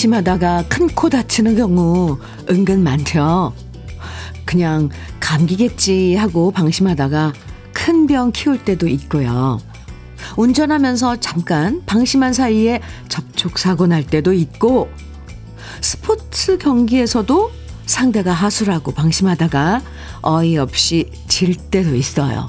방심하다가 0.00 0.64
큰 0.68 0.88
코 0.94 1.10
다치는 1.10 1.56
경우 1.56 2.18
은근 2.48 2.82
많죠. 2.82 3.52
그냥 4.46 4.88
감기겠지 5.20 6.14
하고 6.16 6.50
방심하다가 6.50 7.34
큰 7.74 8.06
병 8.06 8.32
키울 8.32 8.64
때도 8.64 8.88
있고요. 8.88 9.60
운전하면서 10.38 11.16
잠깐 11.16 11.82
방심한 11.84 12.32
사이에 12.32 12.80
접촉사고 13.10 13.86
날 13.88 14.02
때도 14.02 14.32
있고, 14.32 14.88
스포츠 15.82 16.56
경기에서도 16.56 17.50
상대가 17.84 18.32
하수라고 18.32 18.92
방심하다가 18.92 19.82
어이없이 20.22 21.10
질 21.28 21.54
때도 21.54 21.94
있어요. 21.94 22.46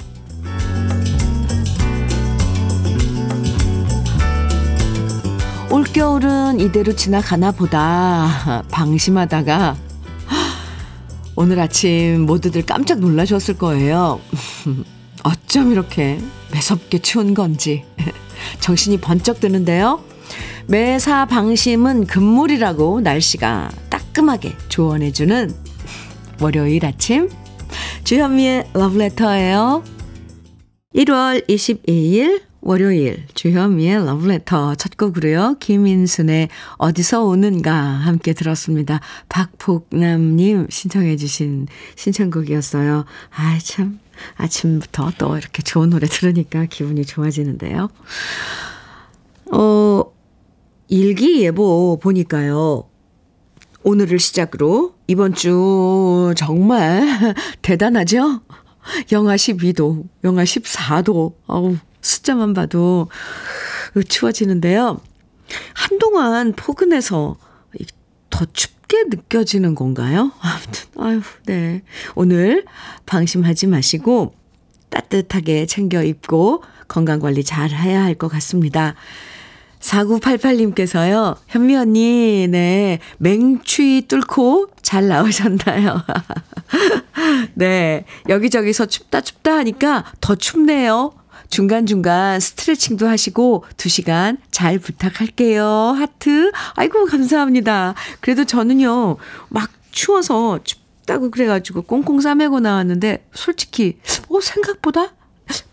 올겨울은 5.81 6.59
이대로 6.59 6.95
지나가나 6.95 7.51
보다 7.51 8.63
방심하다가 8.69 9.75
오늘 11.35 11.59
아침 11.59 12.21
모두들 12.27 12.67
깜짝 12.67 12.99
놀라셨을 12.99 13.57
거예요. 13.57 14.21
어쩜 15.23 15.71
이렇게 15.71 16.21
매섭게 16.53 16.99
추운 16.99 17.33
건지 17.33 17.83
정신이 18.61 19.01
번쩍 19.01 19.39
드는데요. 19.39 20.03
매사 20.67 21.25
방심은 21.25 22.05
금물이라고 22.05 23.01
날씨가 23.01 23.71
따끔하게 23.89 24.55
조언해주는 24.69 25.51
월요일 26.41 26.85
아침 26.85 27.27
주현미의 28.03 28.69
러브레터예요. 28.73 29.83
1월 30.95 31.47
22일 31.49 32.50
월요일 32.61 33.25
주현미의 33.33 34.05
러브레터 34.05 34.75
첫 34.75 34.95
곡으로요. 34.95 35.55
김인순의 35.59 36.49
어디서 36.77 37.23
오는가 37.25 37.73
함께 37.73 38.33
들었습니다. 38.33 38.99
박복남님 39.29 40.67
신청해 40.69 41.17
주신 41.17 41.67
신청곡이었어요. 41.95 43.05
아참 43.31 43.99
아침부터 44.37 45.13
또 45.17 45.37
이렇게 45.37 45.63
좋은 45.63 45.89
노래 45.89 46.05
들으니까 46.05 46.65
기분이 46.65 47.03
좋아지는데요. 47.03 47.89
어 49.51 50.03
일기예보 50.87 51.99
보니까요. 52.01 52.87
오늘을 53.83 54.19
시작으로 54.19 54.93
이번 55.07 55.33
주 55.33 56.33
정말 56.37 57.33
대단하죠? 57.63 58.41
영하 59.11 59.35
12도, 59.35 60.07
영하 60.23 60.43
14도. 60.43 61.33
어우, 61.47 61.77
숫자만 62.01 62.53
봐도 62.53 63.09
추워지는데요. 64.07 64.99
한동안 65.73 66.53
포근해서 66.53 67.37
더 68.29 68.45
춥게 68.53 69.03
느껴지는 69.09 69.75
건가요? 69.75 70.31
아무튼, 70.41 70.89
아유, 70.97 71.21
네. 71.45 71.83
오늘 72.15 72.65
방심하지 73.05 73.67
마시고 73.67 74.33
따뜻하게 74.89 75.65
챙겨 75.65 76.01
입고 76.03 76.63
건강관리 76.87 77.43
잘 77.43 77.69
해야 77.71 78.03
할 78.03 78.15
것 78.15 78.27
같습니다. 78.29 78.95
4988님께서요, 79.79 81.37
현미 81.47 81.75
언니, 81.75 82.47
네, 82.47 82.99
맹추위 83.17 84.07
뚫고 84.07 84.67
잘 84.81 85.07
나오셨나요? 85.07 86.03
네, 87.55 88.05
여기저기서 88.29 88.85
춥다 88.85 89.21
춥다 89.21 89.57
하니까 89.57 90.05
더 90.21 90.35
춥네요. 90.35 91.13
중간중간 91.51 92.39
스트레칭도 92.39 93.07
하시고 93.07 93.65
2시간 93.77 94.37
잘 94.49 94.79
부탁할게요. 94.79 95.65
하트. 95.65 96.51
아이고, 96.75 97.05
감사합니다. 97.05 97.93
그래도 98.21 98.45
저는요, 98.45 99.17
막 99.49 99.69
추워서 99.91 100.59
춥다고 100.63 101.29
그래가지고 101.29 101.83
꽁꽁 101.83 102.21
싸매고 102.21 102.61
나왔는데, 102.61 103.27
솔직히, 103.33 103.99
어, 104.29 104.39
생각보다 104.41 105.13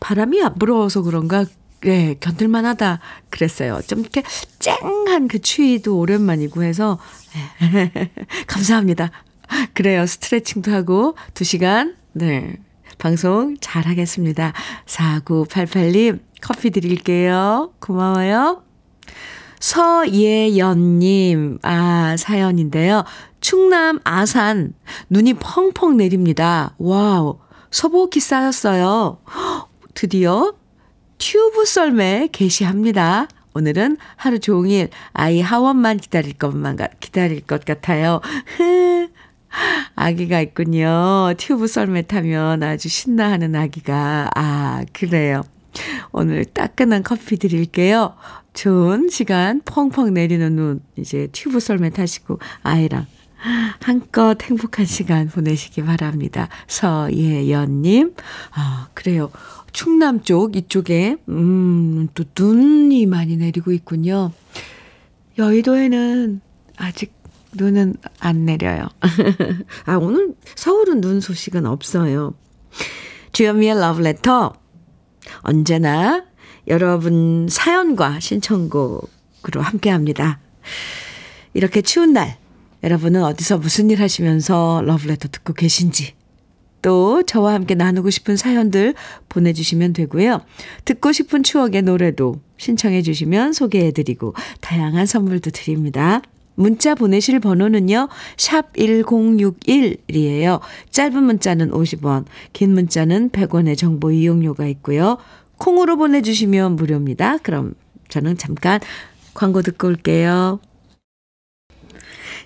바람이 0.01 0.43
안 0.43 0.55
불어서 0.59 1.03
그런가 1.03 1.47
네, 1.81 2.17
견딜만 2.19 2.67
하다 2.67 2.99
그랬어요. 3.31 3.81
좀 3.87 4.01
이렇게 4.01 4.25
쨍한 4.59 5.29
그 5.29 5.41
추위도 5.41 5.97
오랜만이고 5.97 6.65
해서 6.65 6.99
네. 7.73 8.11
감사합니다. 8.49 9.13
그래요. 9.75 10.05
스트레칭도 10.05 10.73
하고 10.73 11.15
2시간 11.35 11.95
네. 12.15 12.57
방송 12.99 13.57
잘 13.61 13.87
하겠습니다. 13.87 14.53
4988님 14.87 16.21
커피 16.41 16.71
드릴게요. 16.71 17.73
고마워요. 17.81 18.63
서예연님, 19.61 21.59
아, 21.63 22.17
사연인데요. 22.17 23.05
충남 23.41 23.99
아산, 24.05 24.75
눈이 25.11 25.35
펑펑 25.35 25.97
내립니다. 25.97 26.75
와우, 26.79 27.39
소복이 27.71 28.21
쌓였어요. 28.21 29.19
드디어 29.95 30.55
튜브 31.19 31.65
썰매 31.65 32.29
개시합니다. 32.33 33.27
오늘은 33.55 33.97
하루 34.17 34.39
종일 34.39 34.91
아이 35.13 35.41
하원만 35.41 35.97
기다릴 35.97 36.35
것만 36.35 36.77
기다릴 37.01 37.41
것 37.41 37.65
같아요. 37.65 38.21
아기가 39.99 40.41
있군요. 40.41 41.35
튜브 41.39 41.67
썰매 41.67 42.03
타면 42.03 42.63
아주 42.63 42.89
신나하는 42.89 43.57
아기가. 43.57 44.31
아, 44.37 44.85
그래요. 44.93 45.43
오늘 46.13 46.45
따끈한 46.45 47.03
커피 47.03 47.37
드릴게요. 47.37 48.15
좋은 48.55 49.09
시간, 49.09 49.61
펑펑 49.65 50.15
내리는 50.15 50.55
눈, 50.55 50.81
이제 50.97 51.29
튜브 51.33 51.59
썰매 51.59 51.91
타시고 51.91 52.39
아이랑 52.63 53.07
한껏 53.81 54.41
행복한 54.41 54.87
시간 54.87 55.29
보내시기 55.29 55.83
바랍니다. 55.83 56.49
서예연님. 56.69 58.15
아, 58.53 58.89
그래요. 58.95 59.31
충남 59.73 60.23
쪽, 60.23 60.57
이쪽에, 60.57 61.17
음, 61.29 62.09
또 62.15 62.25
눈이 62.39 63.07
많이 63.07 63.37
내리고 63.37 63.73
있군요. 63.73 64.31
여의도에는 65.39 66.41
아직 66.77 67.18
눈은 67.55 67.97
안 68.21 68.45
내려요. 68.45 68.89
아, 69.87 69.97
오늘 69.97 70.35
서울은 70.55 71.01
눈 71.01 71.21
소식은 71.21 71.67
없어요. 71.67 72.35
주현미의 73.33 73.79
러브레터. 73.79 74.55
언제나 75.41 76.25
여러분 76.67 77.47
사연과 77.49 78.21
신청곡으로 78.21 79.61
함께 79.61 79.91
합니다. 79.91 80.41
이렇게 81.55 81.83
추운 81.83 82.13
날, 82.13 82.37
여러분은 82.83 83.23
어디서 83.25 83.59
무슨 83.59 83.91
일 83.91 84.01
하시면서 84.01 84.83
러브레터 84.85 85.29
듣고 85.29 85.55
계신지, 85.55 86.15
또 86.83 87.23
저와 87.23 87.55
함께 87.55 87.75
나누고 87.75 88.11
싶은 88.11 88.37
사연들 88.37 88.95
보내주시면 89.29 89.95
되고요. 89.95 90.43
듣고 90.85 91.13
싶은 91.13 91.43
추억의 91.43 91.83
노래도 91.83 92.41
신청해 92.59 93.03
주시면 93.03 93.53
소개해드리고 93.53 94.35
다양한 94.61 95.07
선물도 95.07 95.51
드립니다. 95.51 96.23
문자 96.59 96.97
보내실 96.97 97.39
번호는요. 97.39 98.09
샵 98.37 98.73
1061이에요. 98.75 100.61
짧은 100.91 101.23
문자는 101.23 101.71
50원, 101.71 102.25
긴 102.53 102.75
문자는 102.75 103.31
100원의 103.31 103.79
정보 103.79 104.11
이용료가 104.11 104.67
있고요. 104.67 105.19
콩으로 105.59 105.97
보내주시면 105.97 106.75
무료입니다. 106.75 107.39
그럼 107.39 107.75
저는 108.09 108.39
잠깐 108.39 108.81
광고 109.35 109.63
듣고 109.63 109.87
올게요. 109.87 110.59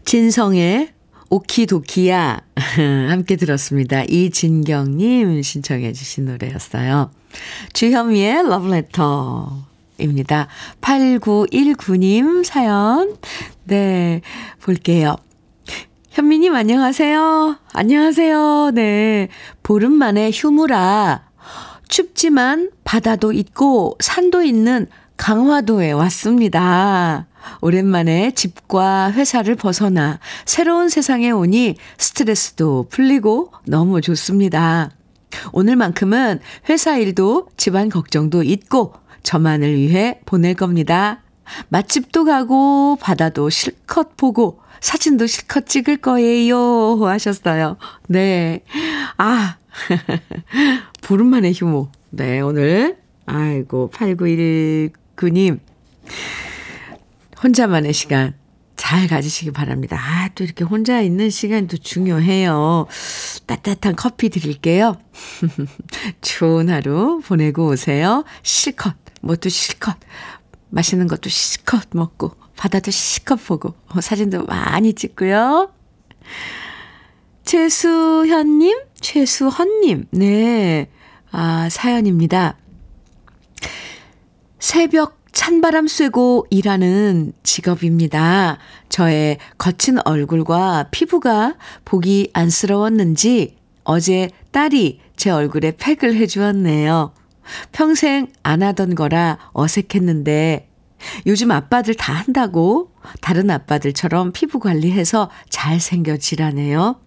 진성의 0.05 0.93
오키도키야 1.31 2.41
함께 3.08 3.37
들었습니다. 3.37 4.05
이진경님 4.05 5.41
신청해 5.41 5.94
주신 5.94 6.26
노래였어요. 6.26 7.11
주현미의 7.73 8.47
러브레터 8.47 9.72
입니다. 10.03 10.49
8919님 10.81 12.45
사연 12.45 13.17
네 13.65 14.21
볼게요. 14.61 15.17
현미님 16.11 16.55
안녕하세요. 16.55 17.57
안녕하세요. 17.73 18.73
네 18.75 19.29
보름 19.63 19.93
만에 19.93 20.31
휴무라 20.33 21.23
춥지만 21.89 22.71
바다도 22.85 23.33
있고 23.33 23.97
산도 24.01 24.43
있는 24.43 24.87
강화도에 25.17 25.93
왔습니다. 25.93 27.27
오랜만에 27.61 28.33
집과 28.33 29.13
회사를 29.13 29.57
벗어나 29.57 30.19
새로운 30.45 30.89
세상에 30.89 31.31
오니 31.31 31.77
스트레스도 31.99 32.87
풀리고 32.91 33.53
너무 33.67 34.01
좋습니다. 34.01 34.91
오늘만큼은 35.53 36.41
회사 36.69 36.97
일도 36.97 37.49
집안 37.57 37.89
걱정도 37.89 38.43
잊고 38.43 38.95
저만을 39.23 39.77
위해 39.77 40.21
보낼 40.25 40.55
겁니다. 40.55 41.23
맛집도 41.69 42.25
가고 42.25 42.97
바다도 43.01 43.51
실컷 43.51 44.17
보고 44.17 44.61
사진도 44.81 45.27
실컷 45.27 45.67
찍을 45.67 45.99
거예요 45.99 47.05
하셨어요. 47.05 47.77
네. 48.09 48.63
아. 49.19 49.57
보름 51.03 51.29
만에 51.29 51.53
휴무. 51.53 51.89
네, 52.11 52.41
오늘 52.41 52.99
아이고 53.27 53.91
8919님 53.95 55.61
혼자만의 57.43 57.93
시간 57.93 58.35
잘잘 58.77 59.09
가지시기 59.09 59.53
바랍니다. 59.53 59.97
아, 59.99 60.29
또 60.35 60.45
이렇게 60.45 60.65
혼자 60.65 61.01
있는 61.01 61.31
시간도 61.31 61.79
중요해요. 61.79 62.87
따뜻한 63.47 63.97
커피 63.97 64.29
드릴게요. 64.29 64.99
좋은 66.21 66.69
하루 66.69 67.21
보내고 67.25 67.69
오세요. 67.69 68.25
실컷, 68.43 68.95
뭐도 69.23 69.49
실컷, 69.49 69.97
맛있는 70.71 71.09
것도 71.09 71.31
실컷 71.31 71.89
먹고, 71.93 72.33
바다도 72.57 72.91
실컷 72.91 73.37
보고, 73.37 73.75
어, 73.89 74.01
사진도 74.01 74.45
많이 74.45 74.93
찍고요. 74.93 75.73
최수현님, 77.45 78.79
최수헌님, 79.01 80.07
네. 80.13 80.89
아, 81.31 81.69
사연입니다. 81.71 82.57
새벽 84.59 85.23
찬바람 85.33 85.89
쐬고 85.89 86.47
일하는 86.51 87.33
직업입니다. 87.43 88.59
저의 88.91 89.39
거친 89.59 89.99
얼굴과 90.05 90.89
피부가 90.91 91.57
보기 91.85 92.31
안쓰러웠는지 92.35 93.57
어제 93.83 94.29
딸이 94.51 95.01
제 95.17 95.31
얼굴에 95.31 95.73
팩을 95.77 96.15
해주었네요. 96.17 97.13
평생 97.73 98.29
안 98.43 98.62
하던 98.62 98.94
거라 98.94 99.39
어색했는데 99.53 100.69
요즘 101.27 101.50
아빠들 101.50 101.94
다 101.94 102.12
한다고 102.12 102.93
다른 103.21 103.50
아빠들처럼 103.50 104.33
피부 104.33 104.59
관리해서 104.59 105.31
잘생겨지라네요. 105.50 107.00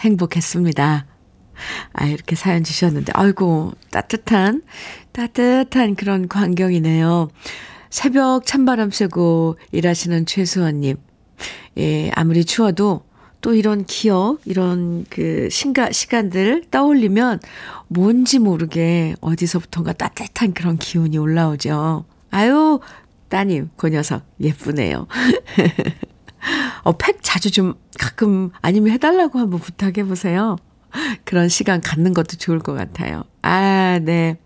행복했습니다. 0.00 1.06
아, 1.92 2.06
이렇게 2.06 2.36
사연 2.36 2.62
주셨는데, 2.62 3.12
아이고, 3.14 3.72
따뜻한, 3.90 4.62
따뜻한 5.12 5.96
그런 5.96 6.28
광경이네요. 6.28 7.30
새벽 7.90 8.46
찬바람 8.46 8.90
쐬고 8.90 9.58
일하시는 9.72 10.26
최수원님. 10.26 10.96
예, 11.78 12.10
아무리 12.14 12.44
추워도 12.44 13.07
또 13.40 13.54
이런 13.54 13.84
기억, 13.84 14.40
이런 14.44 15.04
그 15.10 15.48
신가, 15.50 15.92
시간들 15.92 16.64
떠올리면 16.70 17.40
뭔지 17.88 18.38
모르게 18.38 19.14
어디서부턴가 19.20 19.92
따뜻한 19.94 20.54
그런 20.54 20.76
기운이 20.76 21.18
올라오죠. 21.18 22.04
아유, 22.30 22.80
따님, 23.28 23.70
그 23.76 23.88
녀석, 23.88 24.22
예쁘네요. 24.40 25.06
어, 26.82 26.92
팩 26.92 27.18
자주 27.22 27.50
좀 27.50 27.74
가끔 27.98 28.50
아니면 28.60 28.92
해달라고 28.92 29.38
한번 29.38 29.60
부탁해보세요. 29.60 30.56
그런 31.24 31.48
시간 31.48 31.80
갖는 31.80 32.14
것도 32.14 32.36
좋을 32.36 32.58
것 32.58 32.72
같아요. 32.72 33.24
아, 33.42 33.98
네. 34.02 34.38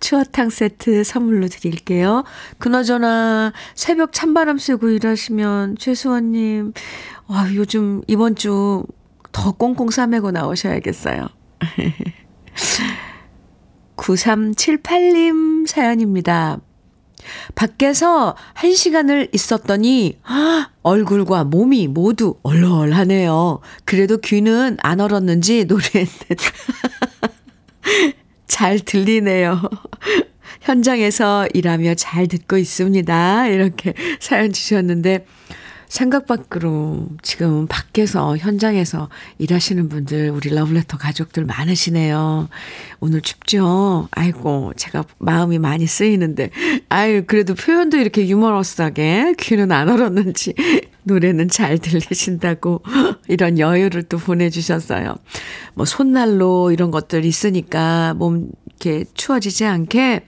추어탕 0.00 0.50
세트 0.50 1.02
선물로 1.02 1.48
드릴게요. 1.48 2.24
그나저나 2.58 3.52
새벽 3.74 4.12
찬바람 4.12 4.58
쐬고 4.58 4.90
일하시면 4.90 5.78
최수원님, 5.78 6.74
와, 7.32 7.52
요즘 7.54 8.02
이번 8.06 8.36
주 8.36 8.84
더 9.32 9.52
꽁꽁 9.52 9.90
싸매고 9.90 10.30
나오셔야겠어요. 10.30 11.26
9378님 13.96 15.66
사연입니다. 15.66 16.60
밖에서 17.54 18.36
한 18.52 18.74
시간을 18.74 19.28
있었더니 19.32 20.18
얼굴과 20.82 21.44
몸이 21.44 21.88
모두 21.88 22.34
얼얼하네요. 22.42 23.60
그래도 23.84 24.18
귀는 24.18 24.76
안 24.82 25.00
얼었는지 25.00 25.64
노래는 25.64 26.08
잘 28.48 28.80
들리네요. 28.80 29.62
현장에서 30.62 31.46
일하며 31.54 31.94
잘 31.94 32.26
듣고 32.26 32.58
있습니다. 32.58 33.46
이렇게 33.48 33.94
사연 34.20 34.52
주셨는데 34.52 35.26
생각 35.92 36.26
밖으로 36.26 37.06
지금 37.20 37.66
밖에서 37.66 38.38
현장에서 38.38 39.10
일하시는 39.36 39.90
분들 39.90 40.30
우리 40.30 40.48
러블레터 40.48 40.96
가족들 40.96 41.44
많으시네요. 41.44 42.48
오늘 43.00 43.20
춥죠? 43.20 44.08
아이고 44.10 44.72
제가 44.76 45.04
마음이 45.18 45.58
많이 45.58 45.86
쓰이는데 45.86 46.48
아유 46.88 47.24
그래도 47.26 47.54
표현도 47.54 47.98
이렇게 47.98 48.26
유머러스하게 48.26 49.34
귀는 49.38 49.70
안 49.70 49.90
얼었는지 49.90 50.54
노래는 51.02 51.48
잘 51.48 51.76
들리신다고 51.76 52.82
이런 53.28 53.58
여유를 53.58 54.04
또 54.04 54.16
보내주셨어요. 54.16 55.14
뭐 55.74 55.84
손난로 55.84 56.72
이런 56.72 56.90
것들 56.90 57.26
있으니까 57.26 58.14
몸 58.14 58.48
이렇게 58.64 59.04
추워지지 59.12 59.66
않게 59.66 60.24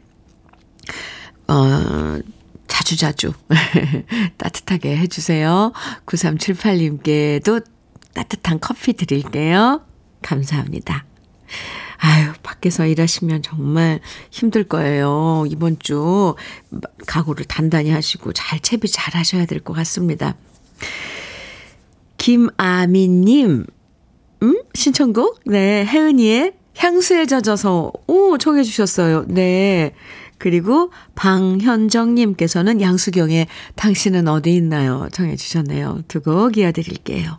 어 1.48 2.18
자주자주 2.66 3.32
따뜻하게 4.38 4.96
해주세요. 4.96 5.72
9378님께도 6.06 7.64
따뜻한 8.14 8.60
커피 8.60 8.92
드릴게요. 8.94 9.82
감사합니다. 10.22 11.04
아유, 11.98 12.32
밖에서 12.42 12.86
일하시면 12.86 13.42
정말 13.42 14.00
힘들 14.30 14.64
거예요. 14.64 15.44
이번 15.48 15.78
주 15.78 16.34
각오를 17.06 17.44
단단히 17.46 17.90
하시고 17.90 18.32
잘 18.32 18.60
채비 18.60 18.88
잘 18.88 19.14
하셔야 19.14 19.46
될 19.46 19.60
것 19.60 19.72
같습니다. 19.74 20.34
김아민님, 22.18 23.66
음? 24.42 24.62
신청곡? 24.74 25.40
네, 25.46 25.84
혜은이의 25.84 26.54
향수에 26.76 27.26
젖어서, 27.26 27.92
오, 28.06 28.36
청해주셨어요. 28.38 29.26
네. 29.28 29.94
그리고 30.44 30.90
방현정님께서는 31.14 32.82
양수경의 32.82 33.46
당신은 33.76 34.28
어디 34.28 34.54
있나요? 34.54 35.08
정해주셨네요. 35.10 36.02
두 36.06 36.20
곡 36.20 36.58
이어드릴게요. 36.58 37.38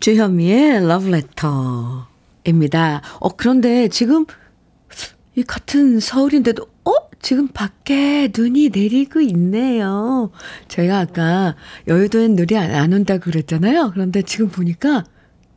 주현미의 0.00 0.88
러브레터입니다. 0.88 3.02
어, 3.20 3.28
그런데 3.36 3.88
지금 3.88 4.24
이 5.36 5.42
같은 5.42 6.00
서울인데도, 6.00 6.62
어? 6.86 6.92
지금 7.20 7.48
밖에 7.48 8.32
눈이 8.34 8.70
내리고 8.70 9.20
있네요. 9.20 10.30
제가 10.68 11.00
아까 11.00 11.54
여의도엔 11.86 12.34
눈이 12.34 12.56
안 12.56 12.94
온다고 12.94 13.24
그랬잖아요. 13.24 13.90
그런데 13.92 14.22
지금 14.22 14.48
보니까 14.48 15.04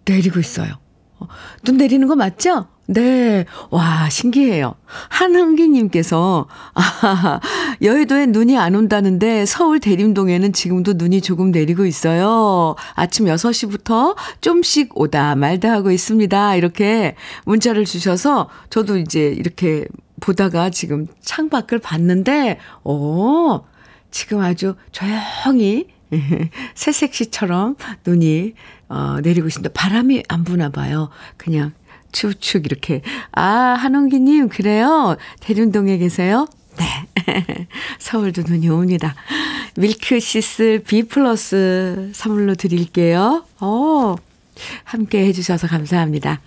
내리고 0.03 0.41
있어요. 0.41 0.73
어, 1.19 1.27
눈 1.63 1.77
내리는 1.77 2.07
거 2.07 2.15
맞죠? 2.15 2.67
네. 2.87 3.45
와, 3.71 4.09
신기해요. 4.09 4.75
한흥기님께서, 5.09 6.47
아, 6.75 7.39
여의도에 7.81 8.27
눈이 8.27 8.57
안 8.57 8.75
온다는데 8.75 9.45
서울 9.45 9.79
대림동에는 9.79 10.53
지금도 10.53 10.93
눈이 10.93 11.21
조금 11.21 11.51
내리고 11.51 11.85
있어요. 11.85 12.75
아침 12.93 13.25
6시부터 13.25 14.15
좀씩 14.41 14.99
오다 14.99 15.35
말다 15.35 15.71
하고 15.71 15.89
있습니다. 15.91 16.55
이렇게 16.55 17.15
문자를 17.45 17.85
주셔서 17.85 18.49
저도 18.69 18.97
이제 18.97 19.29
이렇게 19.29 19.85
보다가 20.21 20.69
지금 20.69 21.07
창밖을 21.21 21.79
봤는데, 21.79 22.59
오, 22.83 23.61
지금 24.11 24.41
아주 24.41 24.75
조용히 24.91 25.87
새색시처럼 26.75 27.75
눈이 28.05 28.53
어, 28.89 29.19
내리고 29.21 29.47
있습니다. 29.47 29.71
바람이 29.73 30.23
안 30.27 30.43
부나 30.43 30.69
봐요. 30.69 31.09
그냥 31.37 31.73
축축 32.11 32.65
이렇게. 32.65 33.01
아, 33.31 33.43
한홍기님, 33.43 34.49
그래요? 34.49 35.17
대륜동에 35.41 35.97
계세요? 35.97 36.47
네. 36.77 37.67
서울도 37.99 38.43
눈이 38.47 38.69
옵니다. 38.69 39.15
밀크시슬 39.77 40.79
B 40.79 41.03
플러스 41.03 42.11
선물로 42.13 42.55
드릴게요. 42.55 43.45
어, 43.59 44.15
함께 44.83 45.25
해주셔서 45.25 45.67
감사합니다. 45.67 46.41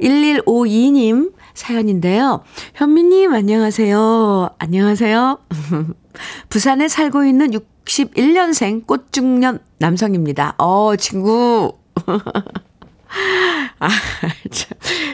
1152님 0.00 1.32
사연인데요. 1.58 2.44
현미님, 2.74 3.34
안녕하세요. 3.34 4.50
안녕하세요. 4.58 5.38
부산에 6.48 6.86
살고 6.86 7.24
있는 7.24 7.50
61년생 7.50 8.86
꽃중년 8.86 9.58
남성입니다. 9.78 10.54
어, 10.58 10.94
친구. 10.96 11.76
아, 13.80 13.88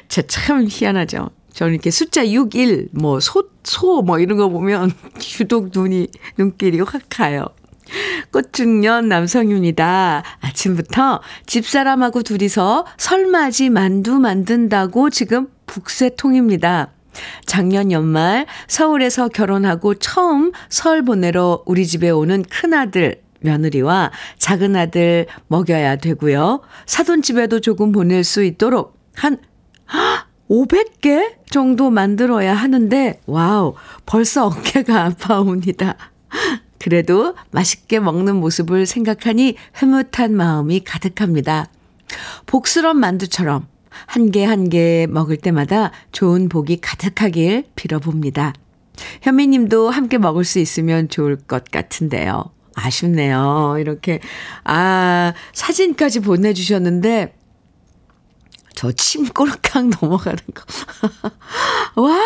참, 0.09 0.25
참 0.29 0.67
희한하죠. 0.69 1.31
저는 1.55 1.73
이렇게 1.73 1.91
숫자 1.91 2.29
61, 2.29 2.91
뭐, 2.93 3.21
소, 3.21 3.49
소, 3.63 4.03
뭐, 4.03 4.19
이런 4.19 4.37
거 4.37 4.51
보면 4.51 4.93
유독 5.41 5.71
눈이, 5.73 6.09
눈길이 6.37 6.81
확 6.81 7.03
가요. 7.09 7.47
꽃중년 8.33 9.09
남성입니다. 9.09 10.23
아침부터 10.41 11.21
집사람하고 11.47 12.23
둘이서 12.23 12.85
설맞이 12.99 13.71
만두 13.71 14.19
만든다고 14.19 15.11
지금 15.11 15.49
북새통입니다. 15.67 16.91
작년 17.47 17.93
연말 17.93 18.47
서울에서 18.67 19.29
결혼하고 19.29 19.95
처음 19.95 20.53
설 20.69 21.03
보내러 21.03 21.63
우리 21.67 21.87
집에 21.87 22.11
오는 22.11 22.43
큰아들 22.43 23.23
며느리와 23.41 24.11
작은 24.39 24.75
아들 24.75 25.27
먹여야 25.49 25.97
되고요. 25.97 26.63
사돈집에도 26.87 27.61
조금 27.61 27.93
보낼 27.93 28.25
수 28.25 28.43
있도록 28.43 28.99
한 29.15 29.39
500개 30.51 31.35
정도 31.51 31.91
만들어야 31.91 32.55
하는데 32.55 33.21
와우 33.27 33.75
벌써 34.07 34.47
어깨가 34.47 35.05
아파옵니다. 35.05 35.97
그래도 36.79 37.35
맛있게 37.51 38.01
먹는 38.01 38.37
모습을 38.37 38.87
생각하니 38.87 39.57
흐뭇한 39.73 40.35
마음이 40.35 40.81
가득합니다. 40.81 41.69
복스런 42.47 42.99
만두처럼 42.99 43.67
한 44.07 44.31
개 44.31 44.45
한 44.45 44.69
개 44.69 45.07
먹을 45.09 45.37
때마다 45.37 45.91
좋은 46.13 46.49
복이 46.49 46.81
가득하길 46.81 47.65
빌어봅니다. 47.75 48.53
현미님도 49.23 49.91
함께 49.91 50.19
먹을 50.19 50.45
수 50.45 50.59
있으면 50.59 51.09
좋을 51.09 51.37
것 51.37 51.65
같은데요. 51.71 52.45
아쉽네요. 52.77 53.77
이렇게, 53.79 54.21
아, 54.65 55.33
사진까지 55.53 56.21
보내주셨는데, 56.21 57.35
저 58.75 58.91
침 58.93 59.27
꼴깍 59.29 59.91
넘어가는 60.01 60.39
거. 60.55 60.65
와! 62.03 62.19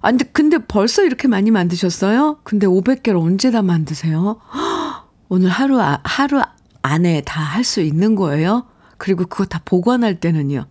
아, 0.00 0.10
근데, 0.10 0.24
근데 0.32 0.58
벌써 0.58 1.02
이렇게 1.04 1.28
많이 1.28 1.50
만드셨어요? 1.50 2.38
근데 2.44 2.66
500개를 2.66 3.20
언제 3.20 3.50
다 3.50 3.62
만드세요? 3.62 4.40
오늘 5.28 5.48
하루, 5.50 5.80
아, 5.80 6.00
하루 6.04 6.40
안에 6.82 7.22
다 7.22 7.42
할 7.42 7.64
수 7.64 7.80
있는 7.80 8.14
거예요? 8.14 8.66
그리고 8.98 9.24
그거 9.26 9.44
다 9.44 9.60
보관할 9.64 10.18
때는요? 10.20 10.66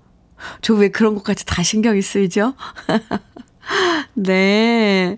저 0.62 0.74
왜 0.76 0.90
그런 0.90 1.16
것까지 1.16 1.46
다 1.46 1.64
신경이 1.64 2.02
쓰이죠? 2.02 2.54
네. 4.14 5.18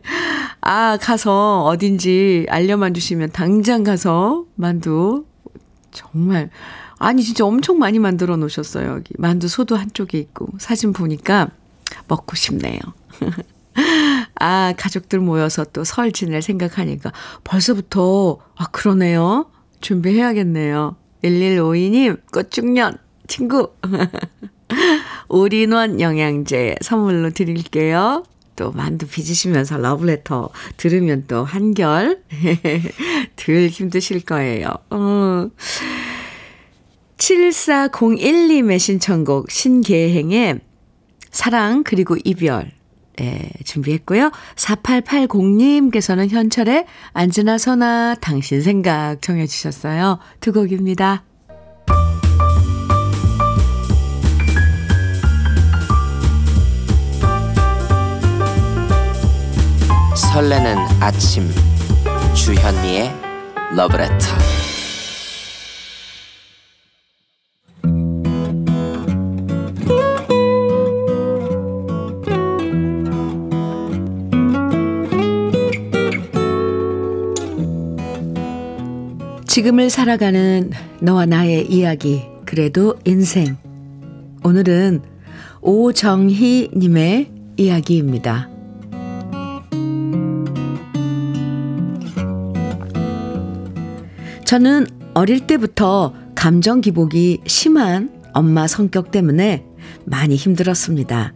아, 0.61 0.97
가서 1.01 1.63
어딘지 1.63 2.45
알려만 2.49 2.93
주시면 2.93 3.31
당장 3.31 3.83
가서 3.83 4.45
만두 4.55 5.25
정말 5.91 6.49
아니 6.97 7.23
진짜 7.23 7.45
엄청 7.45 7.79
많이 7.79 7.99
만들어 7.99 8.35
놓으셨어요. 8.37 8.91
여기 8.91 9.13
만두 9.17 9.47
소도 9.47 9.75
한쪽에 9.77 10.17
있고 10.19 10.47
사진 10.59 10.91
보니까 10.93 11.49
먹고 12.07 12.35
싶네요. 12.35 12.79
아, 14.41 14.73
가족들 14.77 15.19
모여서 15.19 15.63
또 15.65 15.83
설 15.83 16.11
지낼 16.11 16.41
생각하니까 16.41 17.11
벌써부터 17.43 18.39
아 18.55 18.65
그러네요. 18.67 19.49
준비해야겠네요. 19.81 20.95
1152님 21.23 22.19
꽃중년 22.31 22.97
친구 23.27 23.71
올인원 25.29 25.99
영양제 25.99 26.77
선물로 26.81 27.31
드릴게요. 27.31 28.23
또 28.55 28.71
만두 28.71 29.07
빚으시면서 29.07 29.77
러브레터 29.77 30.49
들으면 30.75 31.23
또 31.27 31.45
한결 31.45 32.21
덜 33.37 33.67
힘드실 33.67 34.21
거예요. 34.21 34.67
어. 34.89 35.49
7401님의 37.17 38.79
신청곡 38.79 39.51
신계행의 39.51 40.59
사랑 41.31 41.83
그리고 41.83 42.17
이별 42.23 42.71
예, 43.21 43.49
준비했고요. 43.65 44.31
4880님께서는 44.55 46.29
현철의 46.29 46.85
안즈나 47.13 47.57
서나 47.57 48.15
당신 48.15 48.61
생각 48.61 49.21
청해 49.21 49.45
주셨어요. 49.45 50.19
두 50.39 50.53
곡입니다. 50.53 51.23
설레는 60.39 60.77
아침. 61.01 61.43
주현미의 62.33 63.11
러브레터. 63.75 64.15
지금을 79.45 79.89
살아가는 79.89 80.71
너와 81.01 81.25
나의 81.25 81.69
이야기 81.69 82.23
그래도 82.45 82.95
인생. 83.03 83.57
오늘은 84.45 85.01
오정희 85.59 86.69
님의 86.77 87.29
이야기입니다. 87.57 88.58
저는 94.49 94.87
어릴 95.13 95.45
때부터 95.45 96.11
감정 96.33 96.81
기복이 96.81 97.41
심한 97.45 98.09
엄마 98.33 98.65
성격 98.65 99.11
때문에 99.11 99.63
많이 100.05 100.35
힘들었습니다. 100.35 101.33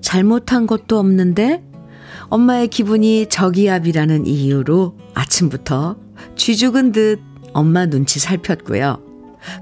잘못한 0.00 0.66
것도 0.66 0.98
없는데 0.98 1.62
엄마의 2.30 2.68
기분이 2.68 3.26
저기압이라는 3.28 4.24
이유로 4.24 4.96
아침부터 5.12 5.98
쥐죽은 6.34 6.92
듯 6.92 7.20
엄마 7.52 7.84
눈치 7.84 8.18
살폈고요. 8.18 9.02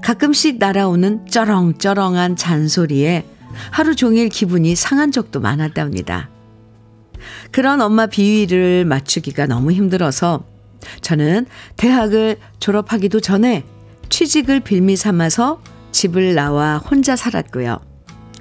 가끔씩 0.01 0.57
날아오는 0.57 1.25
쩌렁쩌렁한 1.25 2.37
잔소리에 2.37 3.25
하루 3.71 3.97
종일 3.97 4.29
기분이 4.29 4.77
상한 4.77 5.11
적도 5.11 5.41
많았답니다. 5.41 6.29
그런 7.51 7.81
엄마 7.81 8.05
비위를 8.05 8.85
맞추기가 8.85 9.45
너무 9.45 9.73
힘들어서 9.73 10.45
저는 11.01 11.45
대학을 11.77 12.37
졸업하기도 12.59 13.19
전에 13.19 13.63
취직을 14.09 14.59
빌미 14.59 14.95
삼아서 14.95 15.61
집을 15.91 16.35
나와 16.35 16.77
혼자 16.77 17.15
살았고요. 17.15 17.79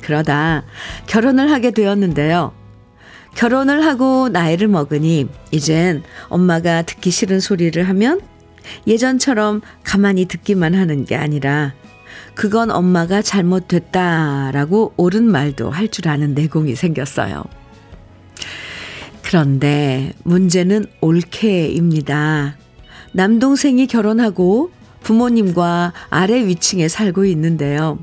그러다 0.03 0.65
결혼을 1.07 1.51
하게 1.51 1.71
되었는데요. 1.71 2.53
결혼을 3.35 3.85
하고 3.85 4.29
나이를 4.29 4.67
먹으니 4.69 5.29
이젠 5.53 6.03
엄마가 6.29 6.83
듣기 6.83 7.11
싫은 7.11 7.41
소리를 7.41 7.81
하면 7.89 8.21
예전처럼 8.87 9.61
가만히 9.85 10.27
듣기만 10.27 10.75
하는 10.75 11.05
게 11.05 11.17
아니라 11.17 11.75
그건 12.35 12.71
엄마가 12.71 13.23
잘못됐다라고 13.23 14.95
옳은 14.97 15.25
말도 15.25 15.71
할 15.71 15.89
줄 15.89 16.09
아는 16.09 16.35
내공이 16.35 16.75
생겼어요. 16.75 17.45
그런데 19.31 20.13
문제는 20.25 20.87
올케입니다. 21.01 22.57
남동생이 23.13 23.87
결혼하고 23.87 24.73
부모님과 25.05 25.93
아래 26.09 26.45
위층에 26.45 26.89
살고 26.89 27.25
있는데요. 27.27 28.01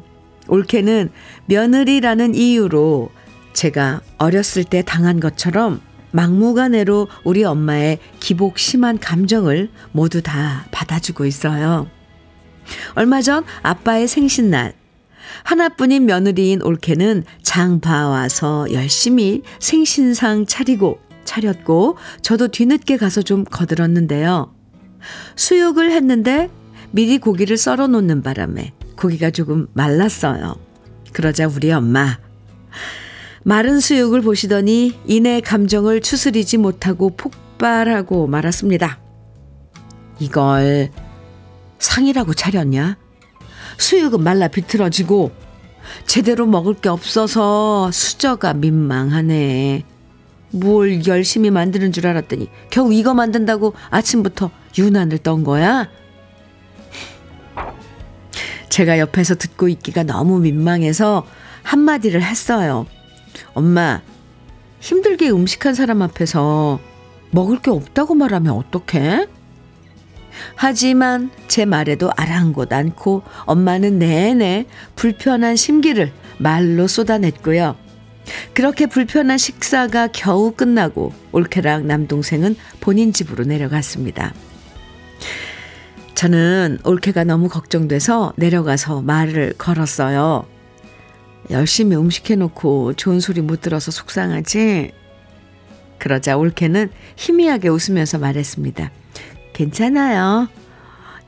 올케는 0.47 1.09
며느리라는 1.47 2.33
이유로 2.33 3.09
제가 3.51 3.99
어렸을 4.17 4.63
때 4.63 4.81
당한 4.83 5.19
것처럼 5.19 5.81
막무가내로 6.11 7.09
우리 7.25 7.43
엄마의 7.43 7.99
기복 8.21 8.57
심한 8.57 8.97
감정을 8.97 9.69
모두 9.91 10.21
다 10.21 10.65
받아주고 10.71 11.25
있어요. 11.25 11.89
얼마 12.95 13.21
전 13.21 13.43
아빠의 13.63 14.07
생신날, 14.07 14.75
하나뿐인 15.43 16.05
며느리인 16.05 16.61
올케는 16.61 17.25
장 17.41 17.81
봐와서 17.81 18.71
열심히 18.71 19.41
생신상 19.59 20.45
차리고 20.45 21.05
차렸고 21.27 21.97
저도 22.23 22.47
뒤늦게 22.47 22.97
가서 22.97 23.21
좀 23.21 23.43
거들었는데요. 23.43 24.55
수육을 25.35 25.91
했는데 25.91 26.49
미리 26.89 27.19
고기를 27.19 27.57
썰어 27.57 27.87
놓는 27.87 28.23
바람에 28.23 28.73
고기가 28.95 29.29
조금 29.29 29.67
말랐어요. 29.73 30.55
그러자 31.13 31.47
우리 31.47 31.71
엄마 31.71 32.17
마른 33.43 33.79
수육을 33.79 34.21
보시더니 34.21 34.99
이내 35.05 35.41
감정을 35.41 36.01
추스리지 36.01 36.57
못하고 36.57 37.15
폭발하고 37.15 38.27
말았습니다. 38.27 38.99
이걸 40.19 40.89
상이라고 41.79 42.33
차렸냐? 42.33 42.97
수육은 43.77 44.23
말라 44.23 44.47
비틀어지고 44.47 45.31
제대로 46.05 46.45
먹을 46.45 46.73
게 46.73 46.89
없어서 46.89 47.91
수저가 47.91 48.53
민망하네. 48.55 49.83
뭘 50.51 51.05
열심히 51.05 51.49
만드는 51.51 51.91
줄 51.91 52.07
알았더니 52.07 52.49
겨우 52.69 52.93
이거 52.93 53.13
만든다고 53.13 53.73
아침부터 53.89 54.51
유난을 54.77 55.19
떤 55.19 55.43
거야? 55.43 55.89
제가 58.69 58.99
옆에서 58.99 59.35
듣고 59.35 59.67
있기가 59.69 60.03
너무 60.03 60.39
민망해서 60.39 61.25
한마디를 61.63 62.21
했어요. 62.21 62.85
엄마, 63.53 64.01
힘들게 64.79 65.29
음식한 65.29 65.73
사람 65.73 66.01
앞에서 66.01 66.79
먹을 67.31 67.59
게 67.59 67.71
없다고 67.71 68.15
말하면 68.15 68.53
어떡해? 68.53 69.27
하지만 70.55 71.31
제 71.47 71.65
말에도 71.65 72.11
아랑곳 72.15 72.71
않고 72.71 73.23
엄마는 73.45 73.99
내내 73.99 74.65
불편한 74.95 75.55
심기를 75.55 76.11
말로 76.37 76.87
쏟아냈고요. 76.87 77.75
그렇게 78.53 78.85
불편한 78.85 79.37
식사가 79.37 80.07
겨우 80.07 80.51
끝나고 80.51 81.13
올케랑 81.31 81.87
남동생은 81.87 82.55
본인 82.79 83.13
집으로 83.13 83.43
내려갔습니다. 83.45 84.33
저는 86.15 86.79
올케가 86.83 87.23
너무 87.23 87.47
걱정돼서 87.47 88.33
내려가서 88.37 89.01
말을 89.01 89.53
걸었어요. 89.57 90.47
열심히 91.51 91.95
음식 91.95 92.29
해놓고 92.29 92.93
좋은 92.93 93.19
소리 93.19 93.41
못 93.41 93.61
들어서 93.61 93.91
속상하지? 93.91 94.91
그러자 95.99 96.37
올케는 96.37 96.89
희미하게 97.15 97.69
웃으면서 97.69 98.17
말했습니다. 98.17 98.91
괜찮아요. 99.53 100.47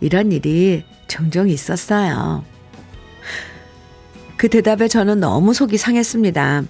이런 0.01 0.31
일이 0.31 0.83
종종 1.07 1.49
있었어요. 1.49 2.43
그 4.37 4.47
대답에 4.47 4.87
저는 4.87 5.19
너무 5.19 5.53
속이 5.53 5.77
상했습니다. 5.77 6.63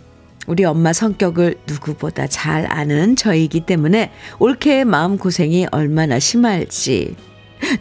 우리 0.50 0.66
엄마 0.66 0.94
성격을 0.94 1.58
누구보다 1.68 2.26
잘 2.26 2.66
아는 2.72 3.16
저이기 3.16 3.68
때문에 3.68 4.12
올케의 4.40 4.84
마음고생이 4.84 5.68
얼마나 5.72 6.18
심할지 6.18 7.16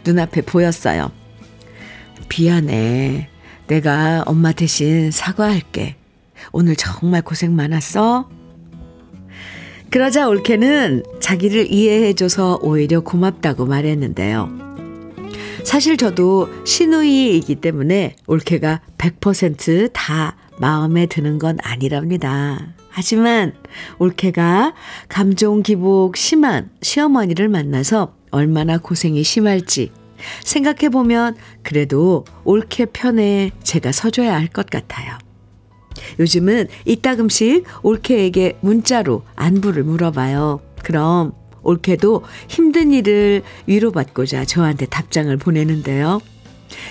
눈앞에 0.05 0.43
보였어요. 0.43 1.11
미안해. 2.29 3.27
내가 3.65 4.23
엄마 4.27 4.51
대신 4.51 5.09
사과할게. 5.09 5.95
오늘 6.51 6.75
정말 6.75 7.23
고생 7.23 7.55
많았어. 7.55 8.29
그러자 9.89 10.27
올케는 10.27 11.03
자기를 11.19 11.73
이해해줘서 11.73 12.59
오히려 12.61 12.99
고맙다고 12.99 13.65
말했는데요. 13.65 14.47
사실 15.63 15.97
저도 15.97 16.47
신우이이기 16.65 17.55
때문에 17.55 18.15
올케가 18.27 18.81
100%다 18.99 20.35
마음에 20.59 21.05
드는 21.05 21.39
건 21.39 21.57
아니랍니다. 21.61 22.75
하지만 22.89 23.53
올케가 23.97 24.73
감정 25.07 25.63
기복 25.63 26.17
심한 26.17 26.69
시어머니를 26.81 27.47
만나서 27.49 28.13
얼마나 28.31 28.77
고생이 28.77 29.23
심할지 29.23 29.91
생각해보면 30.43 31.35
그래도 31.63 32.25
올케 32.43 32.87
편에 32.87 33.51
제가 33.63 33.91
서줘야 33.91 34.35
할 34.35 34.47
것 34.47 34.69
같아요. 34.69 35.17
요즘은 36.19 36.67
이따금씩 36.85 37.65
올케에게 37.83 38.57
문자로 38.61 39.23
안부를 39.35 39.83
물어봐요. 39.83 40.61
그럼 40.83 41.33
올케도 41.61 42.23
힘든 42.47 42.91
일을 42.93 43.43
위로받고자 43.65 44.45
저한테 44.45 44.85
답장을 44.87 45.35
보내는데요. 45.37 46.19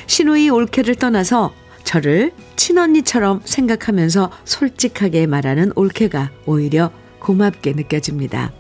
신우이 0.06 0.50
올케를 0.50 0.94
떠나서 0.94 1.52
저를 1.88 2.33
친언니처럼 2.57 3.40
생각하면서 3.47 4.30
솔직하게 4.45 5.26
말하는 5.26 5.73
올케가 5.75 6.30
오히려 6.45 6.90
고맙게 7.18 7.73
느껴집니다. 7.73 8.52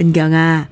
은경아, 0.00 0.70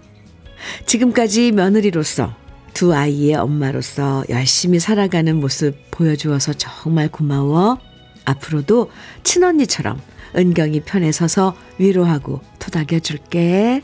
지금까지 0.87 1.53
며느리로서 1.53 2.35
두 2.73 2.95
아이의 2.95 3.35
엄마로서 3.35 4.25
열심히 4.31 4.81
살아가는 4.81 5.39
모습 5.39 5.77
보여주어서 5.91 6.55
정말 6.55 7.11
고마워. 7.11 7.79
앞으로도 8.25 8.91
친언니처럼 9.23 10.01
은경이 10.35 10.81
편에 10.81 11.13
서서 11.13 11.55
위로하고 11.77 12.41
토닥여 12.59 13.01
줄게. 13.01 13.83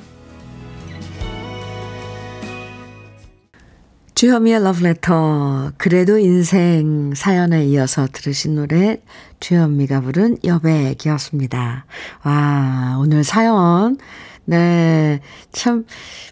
주현미의 4.14 4.62
러브레터 4.62 5.73
그래도 5.79 6.19
인생 6.19 7.12
사연에 7.14 7.64
이어서 7.67 8.07
들으신 8.12 8.57
노래 8.57 9.00
주현미가 9.40 10.00
부른 10.02 10.38
여백이었습니다. 10.45 11.87
와 12.25 12.97
오늘 13.00 13.25
사연 13.25 13.97
네, 14.45 15.21
참 15.52 15.85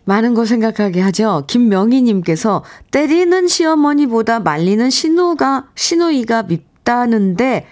많은 0.04 0.34
거 0.34 0.44
생각하게 0.44 1.00
하죠. 1.02 1.44
김명희님께서 1.46 2.64
때리는 2.90 3.46
시어머니보다 3.46 4.40
말리는 4.40 4.90
신우가 4.90 5.68
신우이가 5.76 6.44
밉다는데 6.44 7.66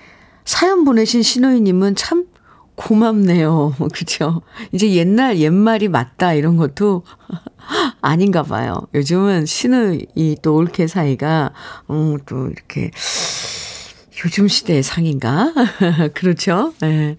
사연 0.44 0.84
보내신 0.84 1.22
신우이님은 1.22 1.96
참 1.96 2.26
고맙네요. 2.76 3.74
그죠? 3.92 4.42
이제 4.72 4.92
옛날 4.92 5.38
옛말이 5.38 5.88
맞다 5.88 6.34
이런 6.34 6.56
것도 6.56 7.02
아닌가 8.00 8.42
봐요. 8.42 8.86
요즘은 8.94 9.46
신의 9.46 10.06
또 10.42 10.54
올케 10.54 10.86
사이가, 10.86 11.52
음, 11.90 12.18
또 12.26 12.48
이렇게, 12.48 12.90
요즘 14.24 14.48
시대의 14.48 14.82
상인가? 14.82 15.52
그렇죠? 16.14 16.72
네. 16.80 17.16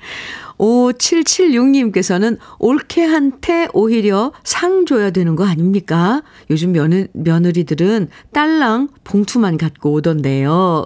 5776님께서는 0.57 2.37
올케한테 2.57 3.67
오히려 3.73 4.31
상 4.43 4.85
줘야 4.85 5.11
되는 5.11 5.35
거 5.35 5.45
아닙니까? 5.45 6.23
요즘 6.49 6.71
며느, 6.71 7.07
며느리들은 7.13 8.09
딸랑 8.33 8.89
봉투만 9.03 9.57
갖고 9.57 9.91
오던데요. 9.91 10.85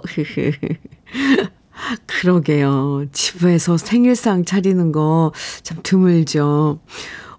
그러게요. 2.06 3.06
집에서 3.12 3.76
생일상 3.76 4.44
차리는 4.44 4.92
거 4.92 5.32
참 5.62 5.78
드물죠. 5.82 6.80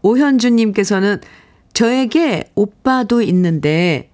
오현주님께서는 0.02 1.22
저에게 1.74 2.52
오빠도 2.56 3.22
있는데 3.24 4.12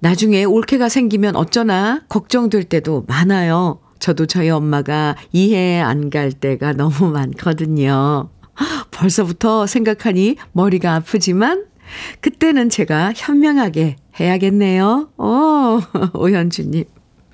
나중에 0.00 0.44
올케가 0.44 0.88
생기면 0.88 1.36
어쩌나 1.36 2.02
걱정될 2.08 2.64
때도 2.64 3.04
많아요. 3.08 3.80
저도 3.98 4.26
저희 4.26 4.50
엄마가 4.50 5.16
이해 5.32 5.80
안 5.80 6.10
갈 6.10 6.30
때가 6.32 6.72
너무 6.74 7.10
많거든요. 7.10 8.28
벌써부터 8.90 9.66
생각하니 9.66 10.36
머리가 10.52 10.94
아프지만 10.94 11.66
그때는 12.20 12.68
제가 12.70 13.12
현명하게 13.16 13.96
해야겠네요. 14.20 15.10
오, 15.18 15.80
오현주님. 16.14 16.84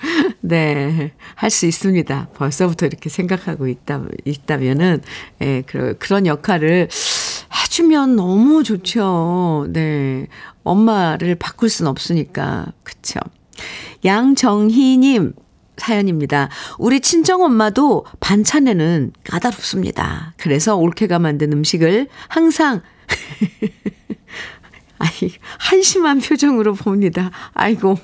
네, 0.40 1.12
할 1.34 1.50
수 1.50 1.66
있습니다. 1.66 2.28
벌써부터 2.34 2.86
이렇게 2.86 3.08
생각하고 3.08 3.68
있다, 3.68 4.02
있다면은, 4.24 5.02
예, 5.42 5.62
그, 5.66 5.96
그런 5.98 6.26
역할을 6.26 6.88
해주면 7.62 8.16
너무 8.16 8.62
좋죠. 8.62 9.66
네. 9.70 10.26
엄마를 10.64 11.34
바꿀 11.34 11.68
순 11.68 11.86
없으니까. 11.86 12.66
그쵸. 12.82 13.20
양정희님 14.04 15.34
사연입니다. 15.76 16.48
우리 16.78 17.00
친정엄마도 17.00 18.04
반찬에는 18.20 19.12
까다롭습니다. 19.24 20.34
그래서 20.36 20.76
올케가 20.76 21.18
만든 21.18 21.52
음식을 21.52 22.08
항상 22.28 22.82
아이, 25.02 25.32
한심한 25.58 26.20
표정으로 26.20 26.74
봅니다. 26.74 27.30
아이고. 27.54 27.98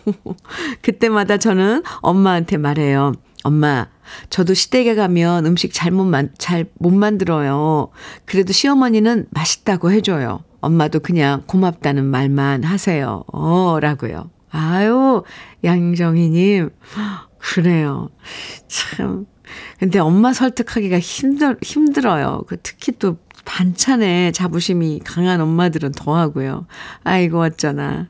그때마다 0.82 1.36
저는 1.36 1.82
엄마한테 2.00 2.56
말해요. 2.56 3.12
엄마, 3.44 3.86
저도 4.30 4.52
시댁에 4.54 4.96
가면 4.96 5.46
음식 5.46 5.72
잘못 5.72 6.04
만, 6.04 6.30
잘 6.38 6.66
못 6.78 6.92
만들어요. 6.92 7.90
그래도 8.24 8.52
시어머니는 8.52 9.26
맛있다고 9.30 9.92
해줘요. 9.92 10.42
엄마도 10.60 10.98
그냥 10.98 11.44
고맙다는 11.46 12.04
말만 12.04 12.64
하세요. 12.64 13.22
어, 13.32 13.78
라고요. 13.80 14.30
아유, 14.50 15.22
양정희님. 15.62 16.70
그래요. 17.38 18.10
참. 18.66 19.26
근데 19.78 20.00
엄마 20.00 20.32
설득하기가 20.32 20.98
힘들, 20.98 21.56
힘들어요. 21.62 22.42
그 22.48 22.56
특히 22.60 22.92
또 22.98 23.18
반찬에 23.48 24.30
자부심이 24.32 25.00
강한 25.04 25.40
엄마들은 25.40 25.92
더하고요. 25.92 26.66
아이고, 27.02 27.40
어쩌나. 27.40 28.08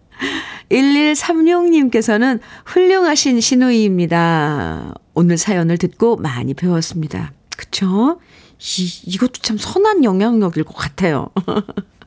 1136님께서는 0.70 2.40
훌륭하신 2.66 3.40
신우이입니다. 3.40 4.94
오늘 5.14 5.38
사연을 5.38 5.78
듣고 5.78 6.16
많이 6.16 6.54
배웠습니다. 6.54 7.32
그쵸? 7.56 8.18
이, 8.58 9.02
이것도 9.06 9.34
참 9.40 9.56
선한 9.56 10.02
영향력일 10.02 10.64
것 10.64 10.74
같아요. 10.74 11.28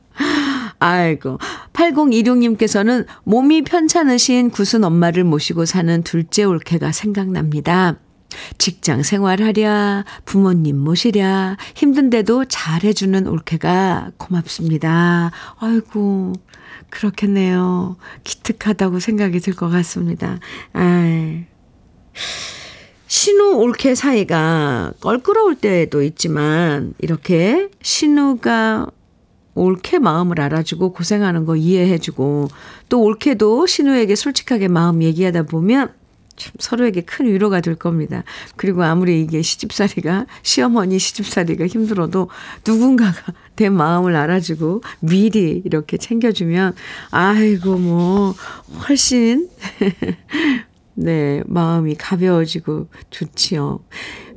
아이고. 0.78 1.38
8026님께서는 1.72 3.06
몸이 3.24 3.62
편찮으신 3.62 4.50
구순 4.50 4.84
엄마를 4.84 5.24
모시고 5.24 5.64
사는 5.64 6.02
둘째 6.02 6.44
올케가 6.44 6.92
생각납니다. 6.92 7.96
직장 8.58 9.02
생활하랴, 9.02 10.04
부모님 10.24 10.78
모시랴, 10.78 11.56
힘든데도 11.74 12.46
잘해주는 12.46 13.26
올케가 13.26 14.10
고맙습니다. 14.16 15.30
아이고, 15.58 16.32
그렇겠네요. 16.90 17.96
기특하다고 18.24 19.00
생각이 19.00 19.40
들 19.40 19.54
것 19.54 19.68
같습니다. 19.68 20.38
아이. 20.72 21.44
신우 23.06 23.56
올케 23.56 23.94
사이가 23.94 24.94
껄끄러울 25.00 25.54
때도 25.56 26.02
있지만, 26.02 26.94
이렇게 26.98 27.68
신우가 27.82 28.86
올케 29.54 29.98
마음을 29.98 30.40
알아주고 30.40 30.92
고생하는 30.92 31.44
거 31.44 31.56
이해해주고, 31.56 32.48
또 32.88 33.02
올케도 33.02 33.66
신우에게 33.66 34.14
솔직하게 34.14 34.68
마음 34.68 35.02
얘기하다 35.02 35.42
보면 35.44 35.92
참 36.36 36.52
서로에게 36.58 37.02
큰 37.02 37.26
위로가 37.26 37.60
될 37.60 37.74
겁니다. 37.74 38.24
그리고 38.56 38.82
아무리 38.82 39.20
이게 39.20 39.42
시집살이가 39.42 40.26
시어머니 40.42 40.98
시집살이가 40.98 41.66
힘들어도 41.66 42.28
누군가가 42.66 43.32
내 43.56 43.68
마음을 43.68 44.16
알아주고 44.16 44.82
미리 45.00 45.62
이렇게 45.64 45.96
챙겨주면 45.96 46.74
아이고 47.10 47.76
뭐 47.76 48.34
훨씬 48.88 49.48
네 50.94 51.42
마음이 51.46 51.94
가벼워지고 51.96 52.88
좋지요. 53.10 53.80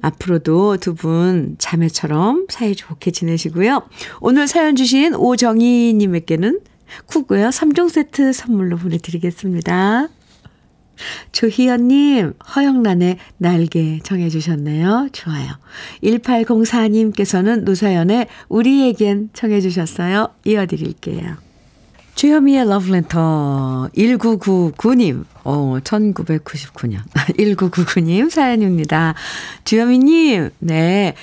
앞으로도 0.02 0.78
두 0.78 0.94
분 0.96 1.56
자매처럼 1.58 2.46
사이좋게 2.50 3.12
지내시고요. 3.12 3.84
오늘 4.22 4.48
사연 4.48 4.76
주신 4.76 5.16
오정희님에게는 5.16 6.62
쿠고요 7.08 7.50
3종 7.50 7.90
세트 7.90 8.32
선물로 8.32 8.78
보내드리겠습니다. 8.78 10.08
조희연님, 11.32 12.34
허영란의 12.56 13.18
날개 13.38 14.00
정해주셨네요. 14.04 15.10
좋아요. 15.12 15.52
1804님께서는 16.04 17.64
노사연의 17.64 18.28
우리에겐 18.50 19.30
정해주셨어요. 19.34 20.30
이어드릴게요. 20.46 21.38
주현미의 22.16 22.70
러브렌터 22.70 23.90
1999님, 23.96 25.26
어, 25.44 25.78
1999년. 25.84 27.00
1999님 27.14 28.30
사연입니다. 28.32 29.16
주현미님, 29.66 30.50
네. 30.60 31.14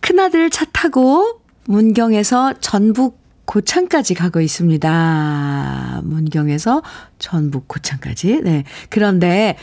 큰아들 0.00 0.50
차 0.50 0.66
타고 0.66 1.40
문경에서 1.64 2.54
전북 2.60 3.23
고창까지 3.44 4.14
가고 4.14 4.40
있습니다. 4.40 6.00
문경에서 6.04 6.82
전북 7.18 7.68
고창까지. 7.68 8.40
네. 8.42 8.64
그런데 8.90 9.56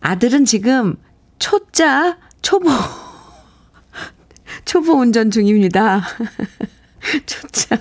아들은 0.00 0.44
지금 0.44 0.96
초짜, 1.38 2.18
초보, 2.42 2.70
초보 4.64 4.94
운전 4.94 5.30
중입니다. 5.30 6.02
초짜. 7.26 7.78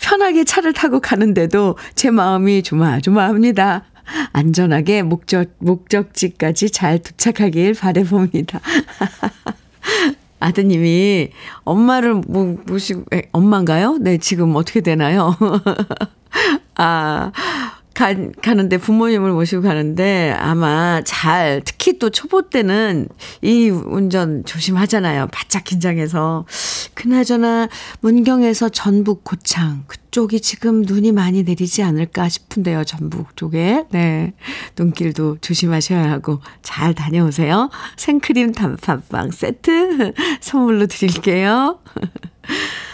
편하게 0.00 0.44
차를 0.44 0.72
타고 0.72 1.00
가는데도 1.00 1.76
제 1.94 2.10
마음이 2.10 2.62
조마조마합니다. 2.62 3.84
안전하게 4.32 5.02
목적, 5.02 5.54
목적지까지 5.58 6.70
잘 6.70 6.98
도착하길 6.98 7.74
바래봅니다. 7.74 8.60
아드님이 10.42 11.30
엄마를 11.64 12.14
뭐, 12.14 12.56
모시고, 12.66 13.04
엄마인가요? 13.32 13.98
네, 14.00 14.18
지금 14.18 14.56
어떻게 14.56 14.80
되나요? 14.80 15.36
아, 16.76 17.32
가, 17.94 18.14
가는데 18.42 18.78
부모님을 18.78 19.32
모시고 19.32 19.62
가는데 19.62 20.34
아마 20.38 21.02
잘 21.04 21.62
특히 21.64 21.98
또 21.98 22.10
초보 22.10 22.48
때는 22.48 23.08
이 23.42 23.68
운전 23.70 24.44
조심하잖아요. 24.44 25.28
바짝 25.32 25.64
긴장해서 25.64 26.46
그나저나 26.94 27.68
문경에서 28.00 28.68
전북 28.68 29.24
고창 29.24 29.84
그쪽이 29.86 30.40
지금 30.40 30.82
눈이 30.82 31.12
많이 31.12 31.42
내리지 31.42 31.82
않을까 31.82 32.28
싶은데요. 32.28 32.84
전북 32.84 33.36
쪽에 33.36 33.84
네 33.90 34.32
눈길도 34.78 35.38
조심하셔야 35.40 36.10
하고 36.10 36.40
잘 36.62 36.94
다녀오세요. 36.94 37.70
생크림 37.96 38.52
단팥빵 38.52 39.30
세트 39.30 40.14
선물로 40.40 40.86
드릴게요. 40.86 41.78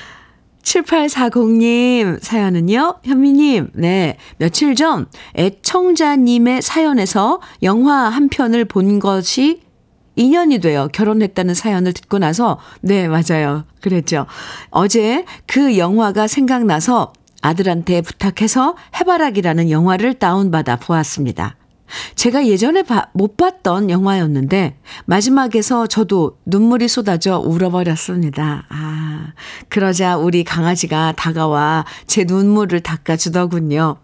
7840님 0.62 2.22
사연은요, 2.22 2.96
현미님, 3.04 3.70
네. 3.74 4.16
며칠 4.36 4.74
전 4.74 5.06
애청자님의 5.36 6.62
사연에서 6.62 7.40
영화 7.62 8.08
한 8.08 8.28
편을 8.28 8.64
본 8.66 8.98
것이 8.98 9.62
2년이 10.16 10.60
돼요. 10.60 10.88
결혼했다는 10.92 11.54
사연을 11.54 11.92
듣고 11.92 12.18
나서, 12.18 12.58
네, 12.80 13.08
맞아요. 13.08 13.64
그랬죠. 13.80 14.26
어제 14.70 15.24
그 15.46 15.78
영화가 15.78 16.26
생각나서 16.26 17.12
아들한테 17.40 18.02
부탁해서 18.02 18.74
해바라기라는 19.00 19.70
영화를 19.70 20.14
다운받아 20.14 20.76
보았습니다. 20.76 21.56
제가 22.14 22.46
예전에 22.46 22.82
바, 22.82 23.08
못 23.12 23.36
봤던 23.36 23.90
영화였는데 23.90 24.78
마지막에서 25.06 25.86
저도 25.86 26.38
눈물이 26.46 26.88
쏟아져 26.88 27.38
울어버렸습니다. 27.38 28.66
아, 28.68 29.32
그러자 29.68 30.16
우리 30.16 30.44
강아지가 30.44 31.12
다가와 31.16 31.84
제 32.06 32.24
눈물을 32.24 32.80
닦아주더군요. 32.80 33.96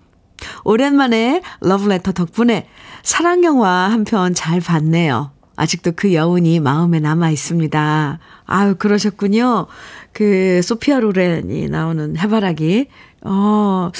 오랜만에 0.64 1.42
러브레터 1.60 2.12
덕분에 2.12 2.68
사랑 3.02 3.44
영화 3.44 3.68
한 3.90 4.04
편 4.04 4.34
잘 4.34 4.60
봤네요. 4.60 5.30
아직도 5.56 5.92
그 5.94 6.12
여운이 6.14 6.58
마음에 6.60 6.98
남아 6.98 7.30
있습니다. 7.30 8.18
아유, 8.46 8.74
그러셨군요. 8.76 9.66
그 10.12 10.60
소피아 10.62 10.98
로렌이 11.00 11.68
나오는 11.68 12.16
해바라기. 12.16 12.88
어, 13.22 13.90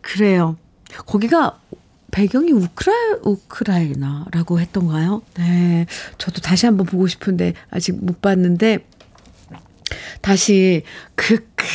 그래요. 0.00 0.56
거기가 1.06 1.58
배경이 2.10 2.52
우크라, 2.52 2.92
우크라이나라고 3.22 4.60
했던가요? 4.60 5.22
네. 5.36 5.86
저도 6.18 6.40
다시 6.40 6.66
한번 6.66 6.86
보고 6.86 7.06
싶은데, 7.06 7.54
아직 7.70 8.04
못 8.04 8.20
봤는데, 8.20 8.86
다시 10.20 10.82
그, 11.14 11.48
그, 11.54 11.66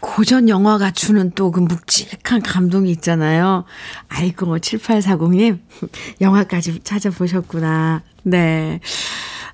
고전 0.00 0.48
영화가 0.48 0.90
주는 0.92 1.30
또 1.30 1.50
그 1.50 1.60
묵직한 1.60 2.42
감동이 2.42 2.90
있잖아요. 2.92 3.64
아이고, 4.08 4.58
7840님, 4.58 5.60
영화까지 6.20 6.80
찾아보셨구나. 6.80 8.02
네. 8.24 8.80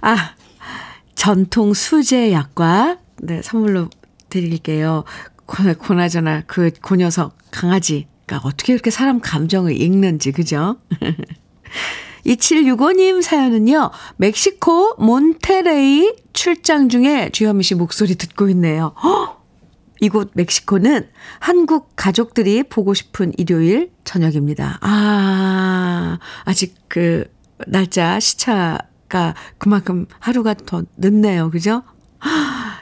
아, 0.00 0.34
전통 1.14 1.74
수제 1.74 2.32
약과, 2.32 2.98
네, 3.22 3.42
선물로 3.42 3.90
드릴게요. 4.30 5.04
고나저나 5.46 6.42
그, 6.46 6.70
그 6.80 6.96
녀석, 6.96 7.36
강아지. 7.50 8.06
그러니까 8.28 8.46
어떻게 8.46 8.74
이렇게 8.74 8.90
사람 8.90 9.20
감정을 9.20 9.80
읽는지, 9.80 10.32
그죠? 10.32 10.76
2765님 12.26 13.22
사연은요, 13.22 13.90
멕시코 14.18 14.94
몬테레이 14.98 16.14
출장 16.34 16.90
중에 16.90 17.30
주현미 17.30 17.62
씨 17.64 17.74
목소리 17.74 18.16
듣고 18.16 18.50
있네요. 18.50 18.92
허! 19.02 19.38
이곳 20.00 20.30
멕시코는 20.34 21.08
한국 21.40 21.96
가족들이 21.96 22.64
보고 22.64 22.92
싶은 22.94 23.32
일요일 23.38 23.90
저녁입니다. 24.04 24.78
아, 24.82 26.18
아직 26.44 26.76
그 26.88 27.24
날짜 27.66 28.20
시차가 28.20 29.34
그만큼 29.56 30.06
하루가 30.20 30.54
더 30.54 30.84
늦네요. 30.98 31.50
그죠? 31.50 31.82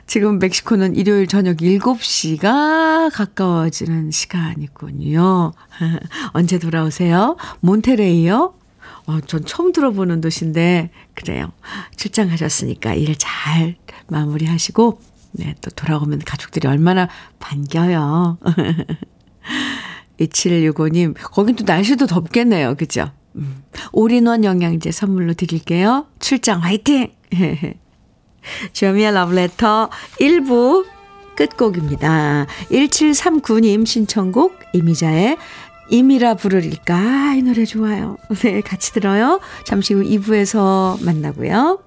지금 0.06 0.38
멕시코는 0.38 0.94
일요일 0.94 1.26
저녁 1.26 1.56
7시가 1.58 3.10
가까워지는 3.12 4.10
시간이군요. 4.12 5.52
언제 6.32 6.58
돌아오세요? 6.58 7.36
몬테레이요? 7.60 8.54
어, 9.08 9.20
전 9.26 9.44
처음 9.44 9.72
들어보는 9.72 10.20
도시인데, 10.20 10.90
그래요. 11.14 11.52
출장 11.96 12.28
가셨으니까 12.28 12.94
일 12.94 13.16
잘 13.18 13.76
마무리하시고, 14.08 15.00
네, 15.32 15.54
또 15.60 15.70
돌아오면 15.70 16.20
가족들이 16.20 16.68
얼마나 16.68 17.08
반겨요. 17.40 18.38
2765님, 20.20 21.14
거긴 21.18 21.56
또 21.56 21.64
날씨도 21.64 22.06
덥겠네요. 22.06 22.76
그죠? 22.76 23.10
음, 23.34 23.62
올인원 23.92 24.44
영양제 24.44 24.90
선물로 24.92 25.34
드릴게요. 25.34 26.06
출장 26.20 26.62
화이팅! 26.62 27.12
주미의 28.72 29.12
러브레터 29.12 29.90
1부 30.20 30.86
끝곡입니다. 31.36 32.46
1739님 32.70 33.86
신청곡 33.86 34.58
이미자의 34.72 35.36
이미라 35.88 36.34
부르릴까? 36.34 37.34
이 37.34 37.42
노래 37.42 37.64
좋아요. 37.64 38.16
네, 38.42 38.60
같이 38.60 38.92
들어요. 38.92 39.40
잠시 39.64 39.94
후 39.94 40.02
2부에서 40.02 41.02
만나고요. 41.04 41.86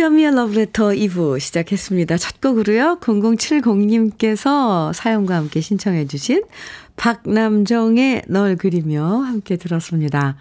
주현미의 0.00 0.32
Letter 0.32 0.96
2부 0.96 1.38
시작했습니다. 1.38 2.16
첫 2.16 2.40
곡으로요. 2.40 3.00
0070님께서 3.00 4.94
사연과 4.94 5.36
함께 5.36 5.60
신청해 5.60 6.06
주신 6.06 6.42
박남정의 6.96 8.22
널 8.28 8.56
그리며 8.56 9.04
함께 9.04 9.56
들었습니다. 9.56 10.36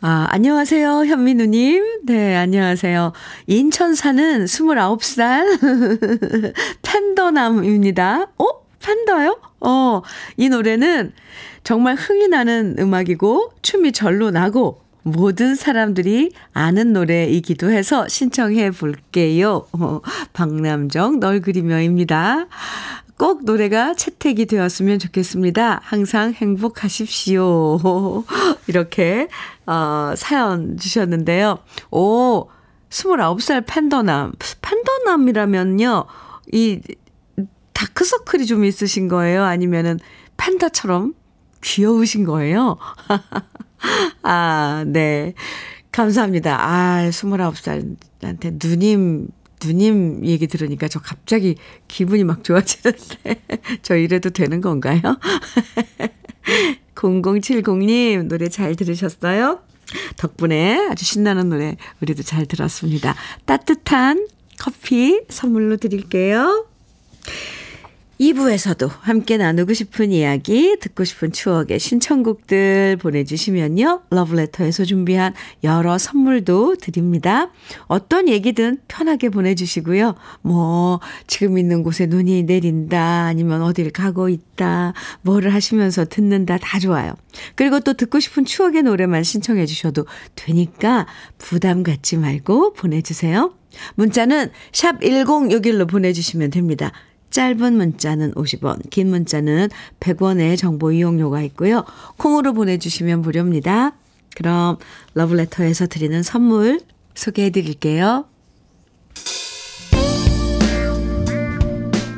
아, 0.00 0.28
안녕하세요, 0.30 1.04
현민우님. 1.04 2.06
네, 2.06 2.36
안녕하세요. 2.36 3.12
인천 3.48 3.94
사는 3.94 4.46
29살 4.46 6.54
팬더남입니다. 6.80 8.30
어? 8.38 8.46
팬더요? 8.80 9.38
어, 9.60 10.00
이 10.38 10.48
노래는 10.48 11.12
정말 11.64 11.96
흥이 11.96 12.28
나는 12.28 12.76
음악이고, 12.78 13.52
춤이 13.60 13.92
절로 13.92 14.30
나고, 14.30 14.85
모든 15.06 15.54
사람들이 15.54 16.32
아는 16.52 16.92
노래이기도 16.92 17.70
해서 17.70 18.08
신청해 18.08 18.72
볼게요. 18.72 19.64
어, 19.70 20.00
박남정 20.32 21.20
널 21.20 21.40
그리며입니다. 21.40 22.48
꼭 23.16 23.44
노래가 23.44 23.94
채택이 23.94 24.46
되었으면 24.46 24.98
좋겠습니다. 24.98 25.80
항상 25.84 26.32
행복하십시오. 26.32 28.24
이렇게, 28.66 29.28
어, 29.64 30.12
사연 30.16 30.76
주셨는데요. 30.76 31.60
오, 31.92 32.48
29살 32.90 33.64
팬더남. 33.64 34.32
팬더남이라면요, 34.60 36.04
이, 36.52 36.80
다크서클이 37.74 38.46
좀 38.46 38.64
있으신 38.64 39.06
거예요? 39.06 39.44
아니면은 39.44 40.00
팬다처럼 40.36 41.14
귀여우신 41.62 42.24
거예요? 42.24 42.76
아, 44.22 44.84
네. 44.86 45.34
감사합니다. 45.92 46.58
아, 46.60 47.08
29살한테 47.08 48.58
누님, 48.62 49.28
누님 49.64 50.24
얘기 50.26 50.46
들으니까 50.46 50.88
저 50.88 51.00
갑자기 51.00 51.56
기분이 51.88 52.24
막 52.24 52.44
좋아지는데. 52.44 53.42
저 53.82 53.96
이래도 53.96 54.30
되는 54.30 54.60
건가요? 54.60 55.00
0070님, 56.94 58.28
노래 58.28 58.48
잘 58.48 58.74
들으셨어요? 58.74 59.60
덕분에 60.16 60.88
아주 60.90 61.04
신나는 61.04 61.48
노래 61.48 61.76
우리도 62.00 62.22
잘 62.22 62.46
들었습니다. 62.46 63.14
따뜻한 63.44 64.26
커피 64.58 65.22
선물로 65.28 65.76
드릴게요. 65.76 66.66
2부에서도 68.20 68.88
함께 69.00 69.36
나누고 69.36 69.74
싶은 69.74 70.10
이야기, 70.10 70.76
듣고 70.80 71.04
싶은 71.04 71.32
추억의 71.32 71.78
신청곡들 71.78 72.96
보내주시면요. 72.96 74.02
러브레터에서 74.10 74.84
준비한 74.84 75.34
여러 75.64 75.98
선물도 75.98 76.76
드립니다. 76.76 77.50
어떤 77.86 78.28
얘기든 78.28 78.78
편하게 78.88 79.28
보내주시고요. 79.28 80.14
뭐, 80.40 81.00
지금 81.26 81.58
있는 81.58 81.82
곳에 81.82 82.06
눈이 82.06 82.44
내린다, 82.44 83.24
아니면 83.26 83.62
어딜 83.62 83.90
가고 83.90 84.30
있다, 84.30 84.94
뭐를 85.20 85.52
하시면서 85.52 86.06
듣는다, 86.06 86.56
다 86.56 86.78
좋아요. 86.78 87.14
그리고 87.54 87.80
또 87.80 87.92
듣고 87.92 88.18
싶은 88.20 88.46
추억의 88.46 88.84
노래만 88.84 89.24
신청해 89.24 89.66
주셔도 89.66 90.06
되니까 90.34 91.06
부담 91.36 91.82
갖지 91.82 92.16
말고 92.16 92.72
보내주세요. 92.72 93.52
문자는 93.96 94.50
샵 94.72 95.00
1061로 95.00 95.86
보내주시면 95.86 96.50
됩니다. 96.50 96.92
짧은 97.36 97.76
문자는 97.76 98.32
50원, 98.32 98.88
긴 98.88 99.10
문자는 99.10 99.68
100원의 100.00 100.56
정보 100.56 100.90
이용료가 100.90 101.42
있고요. 101.42 101.84
콩으로 102.16 102.54
보내주시면 102.54 103.20
무료입니다. 103.20 103.92
그럼 104.34 104.78
러브레터에서 105.12 105.86
드리는 105.86 106.22
선물 106.22 106.80
소개해 107.14 107.50
드릴게요. 107.50 108.24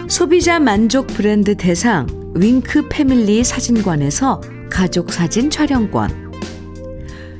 소비자 0.08 0.60
만족 0.60 1.08
브랜드 1.08 1.56
대상 1.56 2.06
윙크 2.36 2.86
패밀리 2.88 3.42
사진관에서 3.42 4.40
가족 4.70 5.12
사진 5.12 5.50
촬영권 5.50 6.32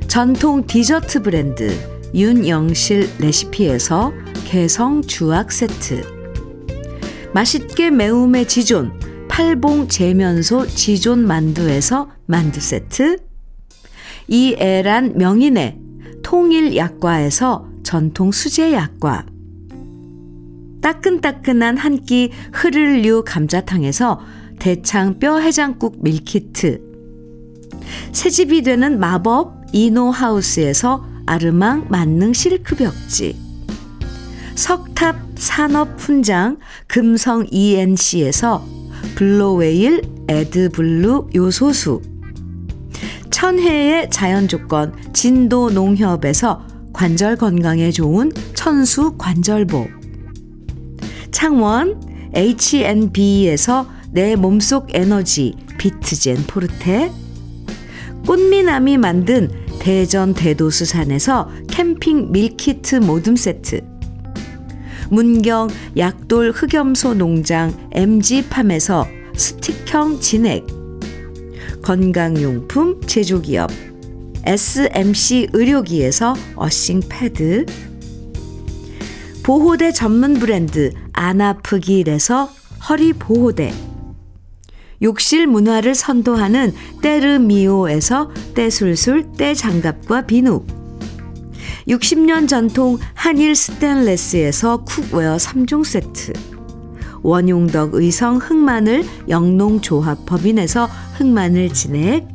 전통 0.09 0.67
디저트 0.67 1.23
브랜드 1.23 1.79
윤영실 2.13 3.09
레시피에서 3.21 4.13
개성 4.47 5.03
주악 5.03 5.53
세트 5.53 6.18
맛있게 7.35 7.91
매움의 7.91 8.49
지존 8.49 8.99
팔봉 9.29 9.89
재면소 9.89 10.67
지존 10.67 11.27
만두에서 11.27 12.11
만두 12.27 12.61
세트. 12.61 13.19
이애란 14.27 15.17
명인의 15.17 15.79
통일 16.23 16.77
약과에서 16.77 17.69
전통 17.83 18.33
수제 18.33 18.73
약과. 18.73 19.27
따끈따끈한 20.81 21.77
한 21.77 22.05
끼 22.05 22.31
흐를류 22.53 23.25
감자탕에서 23.27 24.21
대창 24.59 25.19
뼈 25.19 25.39
해장국 25.39 26.03
밀키트. 26.03 26.81
새집이 28.13 28.63
되는 28.63 28.99
마법 28.99 29.67
이노하우스에서 29.73 31.05
아르망 31.27 31.87
만능 31.89 32.33
실크 32.33 32.77
벽지 32.77 33.48
석탑 34.59 35.15
산업 35.37 36.01
훈장 36.01 36.59
금성 36.89 37.47
ENC에서 37.49 38.67
블로웨일 39.15 40.03
에드블루 40.27 41.29
요소수. 41.33 42.03
천혜의 43.31 44.11
자연조건 44.11 44.97
진도 45.13 45.71
농협에서 45.71 46.67
관절 46.93 47.37
건강에 47.37 47.93
좋은 47.93 48.33
천수 48.55 49.15
관절보. 49.17 49.87
창원 51.31 52.03
H&B에서 52.35 53.87
내 54.11 54.35
몸속 54.35 54.89
에너지 54.93 55.55
비트젠 55.79 56.49
포르테. 56.49 57.13
꽃미남이 58.27 58.99
만든 58.99 59.53
대전 59.79 60.35
대도수산에서 60.35 61.49
캠핑 61.69 62.33
밀키트 62.33 62.97
모듬 62.97 63.37
세트 63.37 63.98
문경 65.11 65.69
약돌 65.97 66.51
흑염소 66.51 67.15
농장 67.15 67.73
MG팜에서 67.93 69.07
스틱형 69.35 70.21
진액, 70.21 70.67
건강용품 71.83 73.01
제조기업 73.07 73.71
SMC 74.45 75.49
의료기에서 75.53 76.35
earthing 76.57 77.03
패드, 77.09 77.67
보호대 79.43 79.93
전문 79.93 80.35
브랜드 80.35 80.93
안아프길에서 81.13 82.51
허리 82.89 83.13
보호대, 83.13 83.73
욕실 85.01 85.47
문화를 85.47 85.95
선도하는 85.95 86.75
때르미오에서 87.03 88.31
때술술 88.55 89.33
때장갑과 89.37 90.27
비누, 90.27 90.65
60년 91.89 92.47
전통 92.47 92.99
한일 93.15 93.55
스탠레스에서 93.55 94.85
cookware 94.85 95.37
3종 95.37 95.85
세트. 95.85 96.33
원용덕 97.23 97.95
의성 97.95 98.37
흑마늘 98.37 99.05
영농조합 99.29 100.27
법인에서 100.27 100.89
흑마늘 101.15 101.73
진액. 101.73 102.29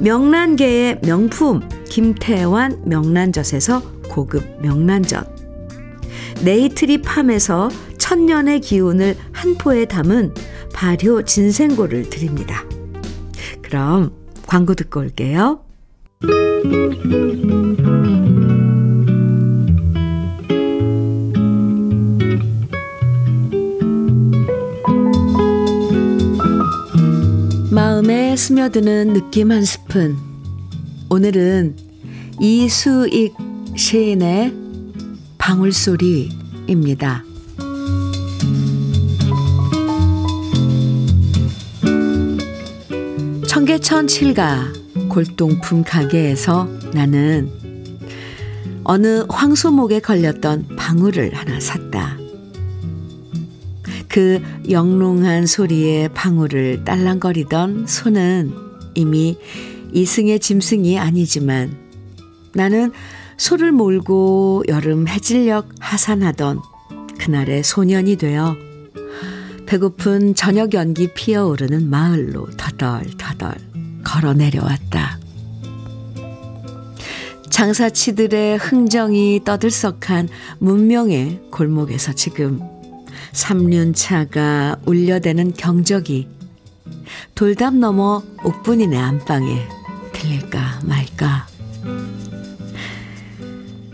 명란계의 0.00 1.00
명품 1.02 1.68
김태환 1.88 2.82
명란젓에서 2.86 3.82
고급 4.08 4.62
명란젓. 4.62 5.36
네이트리 6.42 7.02
팜에서 7.02 7.68
천년의 7.98 8.60
기운을 8.60 9.16
한 9.32 9.54
포에 9.56 9.84
담은 9.84 10.32
발효 10.72 11.22
진생고를 11.22 12.08
드립니다. 12.08 12.64
그럼 13.62 14.12
광고 14.46 14.74
듣고 14.74 15.00
올게요. 15.00 15.60
스며드는 28.36 29.14
느낌 29.14 29.50
한 29.50 29.64
스푼. 29.64 30.16
오늘은 31.08 31.76
이수익 32.38 33.34
시인의 33.74 34.52
방울소리입니다. 35.38 37.24
청계천 43.48 44.06
칠가 44.06 44.72
골동품 45.08 45.82
가게에서 45.82 46.68
나는 46.92 47.50
어느 48.84 49.24
황소목에 49.28 50.00
걸렸던 50.00 50.76
방울을 50.76 51.34
하나 51.34 51.58
샀다. 51.58 52.05
그 54.16 54.40
영롱한 54.70 55.44
소리에 55.44 56.08
방울을 56.08 56.84
딸랑거리던 56.84 57.86
소는 57.86 58.50
이미 58.94 59.36
이승의 59.92 60.40
짐승이 60.40 60.98
아니지만 60.98 61.76
나는 62.54 62.92
소를 63.36 63.72
몰고 63.72 64.62
여름 64.68 65.06
해질녘 65.06 65.68
하산하던 65.80 66.62
그날의 67.18 67.62
소년이 67.62 68.16
되어 68.16 68.56
배고픈 69.66 70.34
저녁 70.34 70.72
연기 70.72 71.12
피어오르는 71.12 71.90
마을로 71.90 72.48
터덜터덜 72.56 73.52
걸어 74.02 74.32
내려왔다. 74.32 75.18
장사치들의 77.50 78.56
흥정이 78.56 79.42
떠들썩한 79.44 80.30
문명의 80.58 81.42
골목에서 81.50 82.14
지금 82.14 82.75
삼륜차가 83.36 84.78
울려대는 84.86 85.52
경적이 85.52 86.26
돌담 87.34 87.80
넘어 87.80 88.22
옥분이네 88.42 88.96
안방에 88.96 89.68
들릴까 90.14 90.80
말까. 90.84 91.46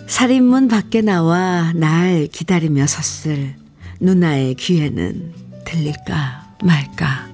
살인문 0.07 0.68
밖에 0.68 1.00
나와 1.00 1.72
날 1.74 2.28
기다리며 2.28 2.87
섰을 2.87 3.57
누나의 3.98 4.55
귀에는 4.55 5.33
들릴까 5.64 6.57
말까. 6.62 7.33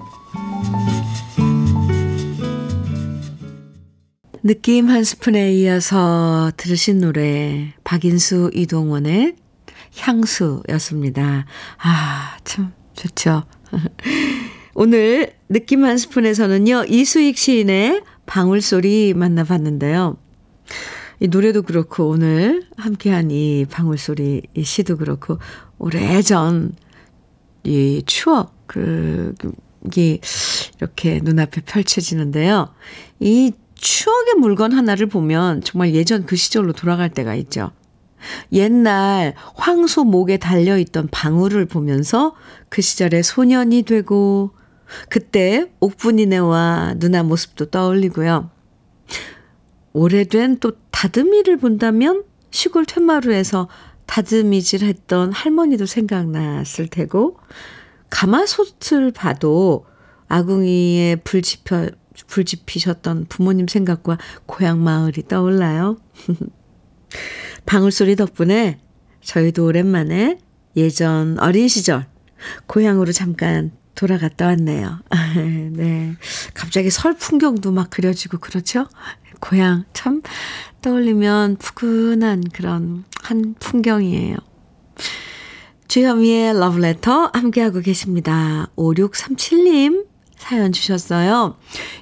느낌 4.41 4.89
한 4.89 5.03
스푼에 5.03 5.53
이어서 5.53 6.51
들으신 6.57 7.01
노래 7.01 7.71
박인수 7.83 8.49
이동원의 8.55 9.35
향수였습니다. 9.99 11.45
아, 11.77 12.37
참 12.43 12.73
좋죠. 12.93 13.43
오늘 14.75 15.33
느낌 15.49 15.83
한 15.83 15.97
스푼에서는요. 15.97 16.85
이수익 16.87 17.37
시인의 17.37 18.03
방울소리 18.25 19.13
만나봤는데요. 19.15 20.17
이 21.19 21.27
노래도 21.27 21.63
그렇고 21.63 22.07
오늘 22.09 22.63
함께한 22.77 23.29
이 23.31 23.65
방울소리 23.69 24.43
이 24.55 24.63
시도 24.63 24.95
그렇고 24.97 25.37
오래전 25.77 26.75
이 27.63 28.03
추억 28.05 28.55
그 28.67 29.33
이게 29.85 30.19
이렇게 30.77 31.19
눈앞에 31.21 31.61
펼쳐지는데요. 31.61 32.73
이 33.19 33.51
추억의 33.75 34.35
물건 34.39 34.73
하나를 34.73 35.07
보면 35.07 35.61
정말 35.61 35.93
예전 35.93 36.25
그 36.25 36.35
시절로 36.35 36.73
돌아갈 36.73 37.09
때가 37.09 37.35
있죠. 37.35 37.71
옛날 38.51 39.35
황소 39.55 40.03
목에 40.03 40.37
달려있던 40.37 41.09
방울을 41.11 41.65
보면서 41.65 42.35
그 42.69 42.81
시절의 42.81 43.23
소년이 43.23 43.83
되고 43.83 44.51
그때 45.09 45.71
옥분이네와 45.79 46.95
누나 46.97 47.23
모습도 47.23 47.65
떠올리고요. 47.65 48.49
오래된 49.93 50.59
또 50.59 50.73
다듬이를 50.91 51.57
본다면 51.57 52.23
시골 52.51 52.85
퇴마루에서 52.85 53.67
다듬이질 54.05 54.83
했던 54.83 55.31
할머니도 55.31 55.85
생각났을 55.85 56.87
테고 56.87 57.37
가마솥을 58.09 59.11
봐도 59.11 59.85
아궁이에 60.27 61.17
불 61.17 61.41
지펴 61.41 61.89
불 62.27 62.43
지피셨던 62.43 63.27
부모님 63.29 63.67
생각과 63.67 64.17
고향 64.45 64.83
마을이 64.83 65.27
떠올라요. 65.27 65.97
방울소리 67.69 68.15
덕분에 68.15 68.79
저희도 69.21 69.63
오랜만에 69.63 70.39
예전 70.75 71.37
어린 71.39 71.67
시절 71.67 72.07
고향으로 72.65 73.11
잠깐 73.11 73.71
돌아갔다 73.93 74.47
왔네요. 74.47 74.97
네. 75.73 76.15
갑자기 76.55 76.89
설 76.89 77.15
풍경도 77.15 77.71
막 77.71 77.91
그려지고 77.91 78.39
그렇죠? 78.39 78.87
고향 79.39 79.85
참 79.93 80.23
떠올리면 80.81 81.57
푸근한 81.57 82.45
그런 82.51 83.05
한 83.21 83.53
풍경이에요. 83.59 84.37
주현미의 85.87 86.59
러브레터 86.59 87.29
함께하고 87.33 87.81
계십니다. 87.81 88.67
5637님 88.77 90.07
사연 90.37 90.71
주셨어요. 90.71 91.57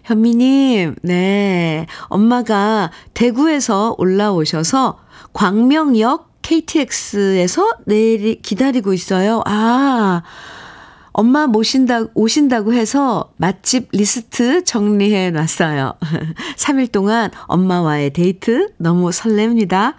현미님, 0.05 0.95
네. 1.01 1.87
엄마가 2.03 2.91
대구에서 3.13 3.95
올라오셔서 3.97 5.06
광명역 5.37 6.41
KTX에서 6.41 7.77
내일 7.85 8.41
기다리고 8.41 8.91
있어요. 8.91 9.43
아, 9.45 10.23
엄마 11.11 11.45
모신다, 11.45 12.05
오신다고 12.15 12.73
해서 12.73 13.31
맛집 13.37 13.89
리스트 13.91 14.63
정리해 14.63 15.29
놨어요. 15.29 15.93
3일 16.57 16.91
동안 16.91 17.29
엄마와의 17.45 18.13
데이트 18.13 18.73
너무 18.77 19.11
설렙니다. 19.11 19.93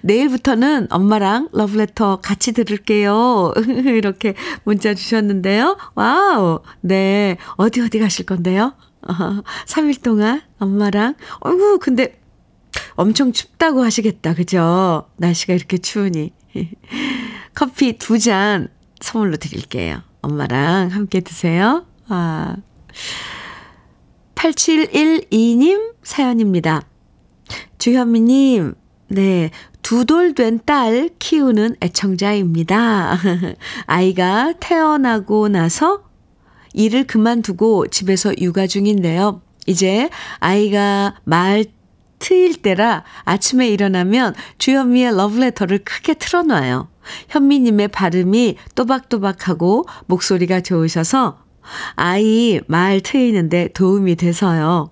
내일부터는 0.00 0.86
엄마랑 0.88 1.50
러브레터 1.52 2.20
같이 2.22 2.52
들을게요. 2.52 3.52
이렇게 3.84 4.32
문자 4.64 4.94
주셨는데요. 4.94 5.76
와우. 5.96 6.60
네. 6.80 7.36
어디 7.56 7.82
어디 7.82 7.98
가실 7.98 8.24
건데요? 8.24 8.72
어, 9.06 9.42
3일 9.66 10.02
동안 10.02 10.40
엄마랑. 10.58 11.14
어이구, 11.40 11.78
근데 11.78 12.17
엄청 12.98 13.30
춥다고 13.32 13.84
하시겠다. 13.84 14.34
그죠? 14.34 15.08
날씨가 15.18 15.54
이렇게 15.54 15.78
추우니. 15.78 16.32
커피 17.54 17.96
두 17.96 18.18
잔 18.18 18.68
선물로 19.00 19.36
드릴게요. 19.36 20.02
엄마랑 20.20 20.88
함께 20.88 21.20
드세요. 21.20 21.86
아. 22.08 22.56
8712님 24.34 25.94
사연입니다. 26.02 26.82
주현미님, 27.78 28.74
네. 29.08 29.50
두 29.82 30.04
돌 30.04 30.34
된 30.34 30.58
딸 30.66 31.08
키우는 31.20 31.76
애청자입니다. 31.80 33.16
아이가 33.86 34.54
태어나고 34.58 35.48
나서 35.48 36.02
일을 36.74 37.06
그만두고 37.06 37.86
집에서 37.86 38.32
육아 38.38 38.66
중인데요. 38.66 39.40
이제 39.66 40.10
아이가 40.40 41.14
말 41.24 41.64
트일 42.18 42.62
때라 42.62 43.04
아침에 43.24 43.68
일어나면 43.68 44.34
주현미의 44.58 45.16
러브레터를 45.16 45.78
크게 45.84 46.14
틀어놔요. 46.14 46.88
현미님의 47.28 47.88
발음이 47.88 48.56
또박또박하고 48.74 49.86
목소리가 50.06 50.60
좋으셔서 50.60 51.38
아이 51.96 52.60
말 52.66 53.00
트이는데 53.00 53.68
도움이 53.74 54.16
돼서요. 54.16 54.90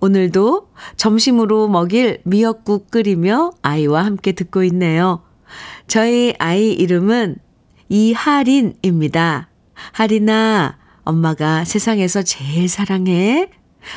오늘도 0.00 0.68
점심으로 0.96 1.68
먹일 1.68 2.20
미역국 2.24 2.90
끓이며 2.90 3.52
아이와 3.62 4.04
함께 4.04 4.32
듣고 4.32 4.62
있네요. 4.64 5.22
저희 5.86 6.34
아이 6.38 6.72
이름은 6.72 7.36
이하린입니다. 7.88 9.48
하린아, 9.92 10.78
엄마가 11.02 11.64
세상에서 11.64 12.22
제일 12.22 12.68
사랑해. 12.68 13.50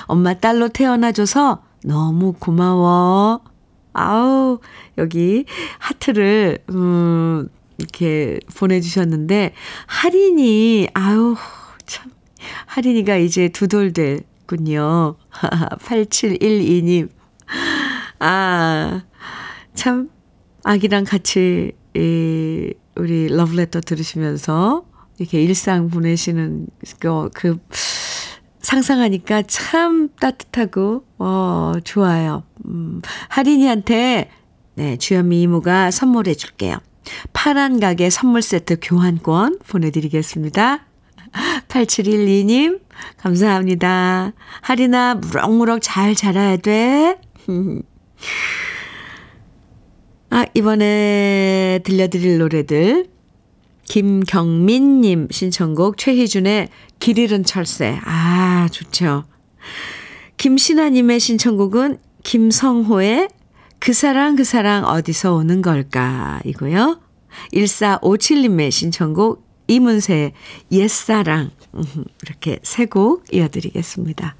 엄마 0.05 0.33
딸로 0.33 0.69
태어나줘서 0.69 1.61
너무 1.85 2.33
고마워. 2.33 3.41
아우, 3.93 4.59
여기 4.97 5.45
하트를, 5.79 6.59
음, 6.71 7.47
이렇게 7.77 8.39
보내주셨는데, 8.55 9.53
하린이, 9.87 10.87
아우, 10.93 11.35
참. 11.85 12.11
하린이가 12.65 13.17
이제 13.17 13.49
두 13.49 13.67
돌 13.67 13.93
됐군요. 13.93 15.15
8712님. 15.79 17.09
아, 18.19 19.03
참, 19.75 20.09
아기랑 20.63 21.03
같이, 21.03 21.73
이, 21.95 22.73
우리 22.95 23.27
러브레터 23.27 23.81
들으시면서, 23.81 24.85
이렇게 25.19 25.41
일상 25.43 25.89
보내시는, 25.89 26.67
그, 26.99 27.29
그, 27.33 27.57
상상하니까 28.63 29.43
참 29.43 30.09
따뜻하고, 30.19 31.05
어, 31.19 31.73
좋아요. 31.83 32.43
음, 32.65 33.01
하린이한테, 33.29 34.31
네, 34.75 34.97
주현미 34.97 35.41
이모가 35.43 35.91
선물해 35.91 36.33
줄게요. 36.33 36.77
파란 37.33 37.79
가게 37.79 38.09
선물 38.09 38.41
세트 38.41 38.77
교환권 38.81 39.59
보내드리겠습니다. 39.67 40.85
8712님, 41.67 42.79
감사합니다. 43.17 44.33
하린아, 44.61 45.15
무럭무럭 45.15 45.79
잘 45.81 46.15
자라야 46.15 46.57
돼. 46.57 47.17
아, 50.29 50.45
이번에 50.55 51.79
들려드릴 51.83 52.39
노래들. 52.39 53.07
김경민님 53.85 55.27
신청곡 55.29 55.97
최희준의 55.97 56.69
길 56.99 57.19
잃은 57.19 57.43
철새. 57.43 57.99
아, 58.03 58.42
좋죠. 58.69 59.25
김신아님의 60.37 61.19
신청곡은 61.19 61.99
김성호의 62.23 63.29
그 63.79 63.93
사랑 63.93 64.35
그 64.35 64.43
사랑 64.43 64.85
어디서 64.85 65.33
오는 65.35 65.61
걸까 65.61 66.39
이고요. 66.45 66.99
1457님의 67.53 68.71
신청곡 68.71 69.43
이문세의 69.67 70.33
옛사랑 70.71 71.51
이렇게 72.23 72.59
세 72.63 72.85
곡 72.85 73.25
이어드리겠습니다. 73.33 74.35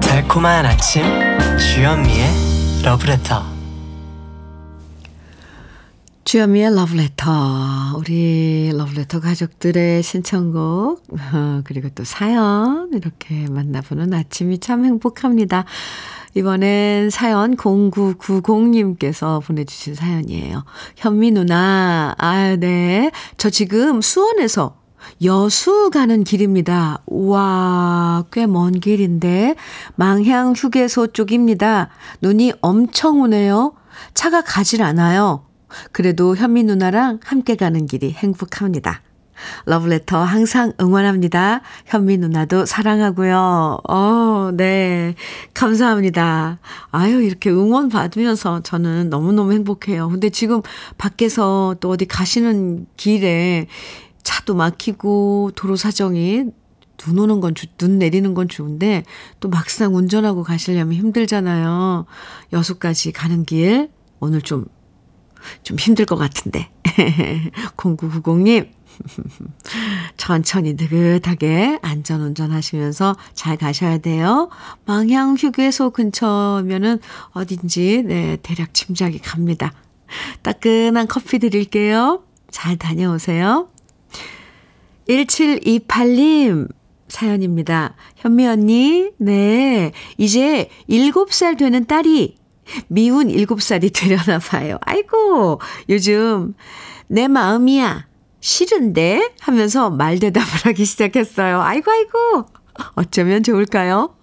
달콤한 0.00 0.66
아침 0.66 1.02
주현미의 1.58 2.82
러브레터 2.84 3.51
주현미의 6.24 6.74
러브레터. 6.76 7.96
우리 7.96 8.70
러브레터 8.72 9.20
가족들의 9.20 10.02
신청곡, 10.02 11.02
어, 11.10 11.60
그리고 11.64 11.88
또 11.94 12.04
사연, 12.04 12.90
이렇게 12.94 13.48
만나보는 13.50 14.14
아침이 14.14 14.58
참 14.58 14.84
행복합니다. 14.84 15.64
이번엔 16.34 17.10
사연 17.10 17.56
0990님께서 17.56 19.44
보내주신 19.44 19.94
사연이에요. 19.94 20.64
현미 20.96 21.32
누나, 21.32 22.14
아, 22.16 22.56
네. 22.56 23.10
저 23.36 23.50
지금 23.50 24.00
수원에서 24.00 24.76
여수 25.24 25.90
가는 25.90 26.22
길입니다. 26.24 27.02
우와, 27.06 28.24
꽤 28.30 28.46
먼 28.46 28.78
길인데, 28.80 29.56
망향 29.96 30.54
휴게소 30.56 31.08
쪽입니다. 31.08 31.88
눈이 32.22 32.52
엄청 32.62 33.20
오네요. 33.20 33.74
차가 34.14 34.40
가질 34.40 34.82
않아요. 34.82 35.44
그래도 35.92 36.36
현미 36.36 36.64
누나랑 36.64 37.20
함께 37.24 37.56
가는 37.56 37.86
길이 37.86 38.12
행복합니다. 38.12 39.02
러브레터 39.66 40.22
항상 40.22 40.72
응원합니다. 40.80 41.62
현미 41.86 42.18
누나도 42.18 42.66
사랑하고요. 42.66 43.78
어, 43.88 44.50
네. 44.54 45.14
감사합니다. 45.54 46.58
아유, 46.90 47.22
이렇게 47.22 47.50
응원 47.50 47.88
받으면서 47.88 48.60
저는 48.62 49.10
너무너무 49.10 49.52
행복해요. 49.52 50.08
근데 50.08 50.30
지금 50.30 50.62
밖에서 50.98 51.76
또 51.80 51.90
어디 51.90 52.06
가시는 52.06 52.86
길에 52.96 53.66
차도 54.22 54.54
막히고 54.54 55.52
도로 55.54 55.76
사정이 55.76 56.44
눈 56.98 57.18
오는 57.18 57.40
건, 57.40 57.54
주, 57.54 57.66
눈 57.78 57.98
내리는 57.98 58.32
건 58.34 58.48
좋은데 58.48 59.02
또 59.40 59.48
막상 59.48 59.96
운전하고 59.96 60.44
가시려면 60.44 60.94
힘들잖아요. 60.94 62.06
여수까지 62.52 63.12
가는 63.12 63.44
길 63.44 63.90
오늘 64.20 64.40
좀, 64.40 64.66
좀 65.62 65.78
힘들 65.78 66.04
것 66.04 66.16
같은데. 66.16 66.68
0990님, 67.76 68.68
천천히 70.16 70.74
느긋하게 70.74 71.78
안전운전 71.82 72.50
하시면서 72.50 73.16
잘 73.34 73.56
가셔야 73.56 73.98
돼요. 73.98 74.50
망향 74.84 75.36
휴게소 75.38 75.90
근처면은 75.90 77.00
어딘지, 77.32 78.02
네, 78.04 78.36
대략 78.42 78.74
짐작이 78.74 79.18
갑니다. 79.18 79.72
따끈한 80.42 81.08
커피 81.08 81.38
드릴게요. 81.38 82.22
잘 82.50 82.76
다녀오세요. 82.76 83.68
1728님, 85.08 86.68
사연입니다. 87.08 87.94
현미 88.16 88.46
언니, 88.46 89.10
네. 89.18 89.92
이제 90.16 90.68
7살 90.88 91.58
되는 91.58 91.86
딸이 91.86 92.36
미운 92.88 93.28
7살이 93.28 93.92
되려나 93.94 94.38
봐요. 94.38 94.78
아이고, 94.82 95.60
요즘 95.88 96.54
내 97.08 97.28
마음이야. 97.28 98.06
싫은데? 98.40 99.34
하면서 99.40 99.90
말대답을 99.90 100.66
하기 100.66 100.84
시작했어요. 100.84 101.60
아이고, 101.60 101.90
아이고. 101.90 102.46
어쩌면 102.94 103.42
좋을까요? 103.42 104.16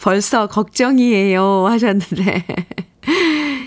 벌써 0.00 0.46
걱정이에요. 0.46 1.66
하셨는데. 1.66 2.46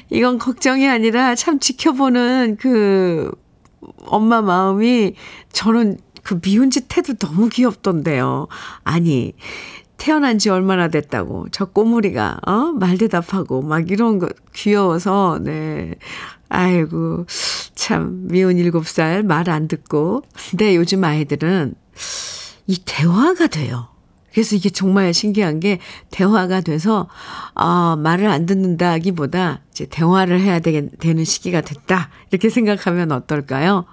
이건 0.09 0.37
걱정이 0.39 0.87
아니라 0.87 1.35
참 1.35 1.59
지켜보는 1.59 2.57
그 2.59 3.31
엄마 4.05 4.41
마음이 4.41 5.13
저는 5.51 5.97
그 6.23 6.39
미운 6.41 6.71
짓 6.71 6.97
해도 6.97 7.13
너무 7.13 7.49
귀엽던데요. 7.49 8.47
아니, 8.83 9.33
태어난 9.97 10.37
지 10.37 10.49
얼마나 10.49 10.87
됐다고. 10.87 11.47
저 11.51 11.65
꼬물이가, 11.65 12.39
어? 12.45 12.71
말 12.73 12.97
대답하고, 12.97 13.61
막 13.61 13.89
이런 13.91 14.19
거 14.19 14.29
귀여워서, 14.53 15.39
네. 15.41 15.95
아이고, 16.49 17.25
참, 17.75 18.27
미운 18.27 18.57
일곱 18.57 18.87
살말 18.87 19.49
안 19.49 19.67
듣고. 19.67 20.23
근데 20.49 20.75
요즘 20.75 21.03
아이들은 21.03 21.75
이 22.67 22.81
대화가 22.85 23.47
돼요. 23.47 23.87
그래서 24.31 24.55
이게 24.55 24.69
정말 24.69 25.13
신기한 25.13 25.59
게 25.59 25.79
대화가 26.11 26.61
돼서, 26.61 27.09
아, 27.55 27.97
말을 27.99 28.27
안 28.27 28.45
듣는다기보다 28.45 29.61
이제 29.71 29.87
대화를 29.89 30.39
해야 30.41 30.59
되는 30.59 31.25
시기가 31.25 31.61
됐다. 31.61 32.09
이렇게 32.29 32.49
생각하면 32.49 33.11
어떨까요? 33.11 33.85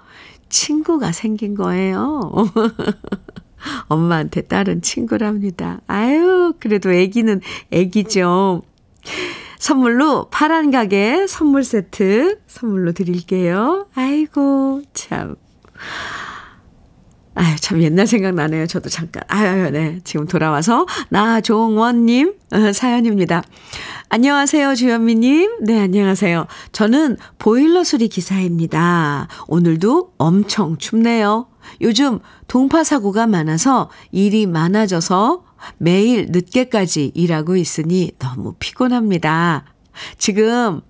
친구가 0.49 1.11
생긴 1.11 1.55
거예요. 1.55 2.31
엄마한테 3.87 4.41
딸은 4.41 4.81
친구랍니다. 4.81 5.81
아유, 5.87 6.53
그래도 6.59 6.91
애기는 6.91 7.41
애기죠. 7.71 8.61
선물로 9.59 10.29
파란 10.29 10.71
가게 10.71 11.27
선물 11.27 11.63
세트 11.63 12.39
선물로 12.47 12.91
드릴게요. 12.91 13.87
아이고, 13.95 14.81
참. 14.93 15.35
아유, 17.35 17.55
참 17.59 17.81
옛날 17.81 18.07
생각나네요. 18.07 18.65
저도 18.65 18.89
잠깐. 18.89 19.23
아유, 19.27 19.69
네. 19.69 19.99
지금 20.05 20.25
돌아와서 20.25 20.85
나종원님 21.09 22.33
어, 22.53 22.71
사연입니다. 22.71 23.43
안녕하세요, 24.07 24.75
주현미님. 24.75 25.65
네, 25.65 25.81
안녕하세요. 25.81 26.47
저는 26.71 27.17
보일러 27.37 27.83
수리 27.83 28.07
기사입니다. 28.07 29.27
오늘도 29.47 30.13
엄청 30.17 30.77
춥네요. 30.77 31.47
요즘 31.81 32.19
동파 32.47 32.83
사고가 32.83 33.27
많아서 33.27 33.89
일이 34.11 34.45
많아져서 34.45 35.43
매일 35.77 36.27
늦게까지 36.29 37.11
일하고 37.15 37.55
있으니 37.55 38.11
너무 38.19 38.53
피곤합니다. 38.59 39.65
지금 40.17 40.81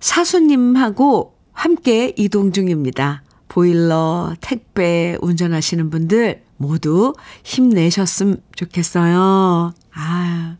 사수님하고 0.00 1.36
함께 1.52 2.12
이동 2.16 2.52
중입니다. 2.52 3.22
보일러, 3.48 4.34
택배 4.40 5.16
운전하시는 5.20 5.90
분들 5.90 6.42
모두 6.56 7.12
힘내셨으면 7.44 8.40
좋겠어요. 8.56 9.74
아, 9.94 10.56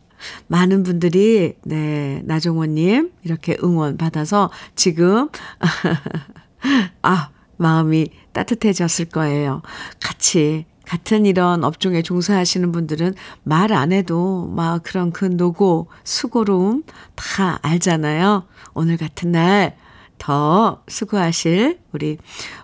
많은 0.47 0.83
분들이, 0.83 1.55
네, 1.63 2.21
나종원 2.25 2.75
님, 2.75 3.11
이렇게 3.23 3.57
응원 3.63 3.97
받아서 3.97 4.51
지금, 4.75 5.29
아, 7.01 7.29
마음이 7.63 8.07
따뜻해졌을 8.33 9.05
거예요. 9.05 9.61
같이 9.99 10.65
같은 10.85 11.25
이런 11.25 11.63
업종에 11.63 12.01
종사하시는 12.01 12.71
분들은 12.71 13.15
말 13.43 13.71
안 13.71 13.91
해도 13.91 14.51
막 14.53 14.83
그런 14.83 15.11
그 15.11 15.25
노고, 15.25 15.87
수고로움 16.03 16.83
다 17.15 17.57
알잖아요. 17.63 18.45
오늘 18.75 18.97
같은 18.97 19.31
날 19.31 19.75
더 20.23 20.81
수고하실 20.87 21.79
우리 21.91 22.17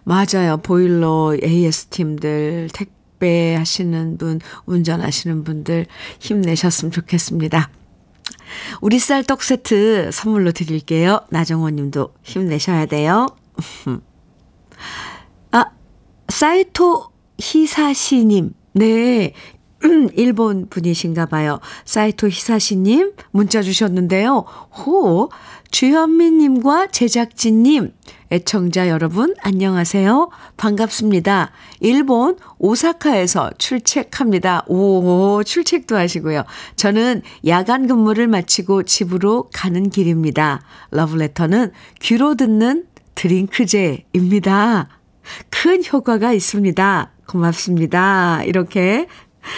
맞아요. 0.06 0.56
보일러 0.64 1.36
AS 1.44 1.88
팀들 1.88 2.70
택배 2.72 3.54
하시는 3.54 4.18
분, 4.18 4.40
운전하시는 4.66 5.44
분들 5.44 5.86
힘내셨으면 6.20 6.92
좋겠습니다. 6.92 7.70
우리 8.80 8.98
쌀떡 8.98 9.44
세트 9.44 10.12
선물로 10.14 10.54
드릴게요. 10.54 11.20
나정원 11.32 11.76
님도 11.76 12.14
힘내셔야 12.24 12.86
돼요. 12.86 13.28
아, 15.52 15.66
사이토 16.28 17.06
히사시님. 17.40 18.54
네. 18.74 19.34
일본 20.16 20.68
분이신가 20.68 21.28
봐요. 21.28 21.60
사이토 21.86 22.28
히사시님 22.28 23.14
문자 23.32 23.62
주셨는데요. 23.62 24.44
호, 24.76 25.30
주현미님과 25.72 26.88
제작진님, 26.88 27.94
애청자 28.32 28.90
여러분, 28.90 29.36
안녕하세요. 29.42 30.30
반갑습니다. 30.58 31.52
일본 31.80 32.38
오사카에서 32.58 33.52
출첵합니다. 33.58 34.66
오, 34.68 35.44
출첵도 35.46 35.96
하시고요. 35.96 36.44
저는 36.76 37.22
야간 37.48 37.88
근무를 37.88 38.28
마치고 38.28 38.84
집으로 38.84 39.50
가는 39.54 39.90
길입니다. 39.90 40.62
러브레터는 40.92 41.72
귀로 42.02 42.36
듣는 42.36 42.86
드링크제입니다. 43.20 44.88
큰 45.50 45.84
효과가 45.84 46.32
있습니다. 46.32 47.12
고맙습니다. 47.28 48.44
이렇게 48.46 49.08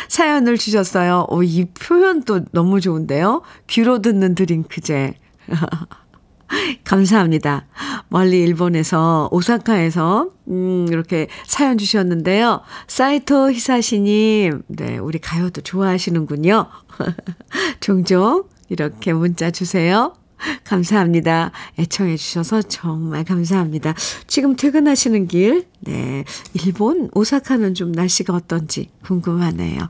사연을 0.08 0.58
주셨어요. 0.58 1.28
오, 1.30 1.44
이 1.44 1.66
표현도 1.66 2.46
너무 2.54 2.82
좋은데요. 2.82 3.44
귀로 3.68 4.02
듣는 4.02 4.34
드링크제. 4.34 5.14
감사합니다. 6.84 7.68
멀리 8.10 8.42
일본에서 8.42 9.30
오사카에서 9.32 10.32
음 10.50 10.88
이렇게 10.90 11.28
사연 11.46 11.78
주셨는데요. 11.78 12.62
사이토 12.88 13.52
히사시님, 13.52 14.64
네 14.68 14.98
우리 14.98 15.20
가요도 15.20 15.62
좋아하시는군요. 15.62 16.68
종종 17.80 18.44
이렇게 18.70 19.14
문자 19.14 19.52
주세요. 19.52 20.14
감사합니다. 20.64 21.52
애청해 21.80 22.18
주셔서 22.18 22.62
정말 22.62 23.24
감사합니다. 23.24 23.94
지금 24.28 24.56
퇴근하시는 24.56 25.28
길, 25.28 25.68
네. 25.82 26.24
일본 26.54 27.10
오사카는 27.14 27.74
좀 27.74 27.92
날씨가 27.92 28.34
어떤지 28.34 28.90
궁금하네요. 29.04 29.90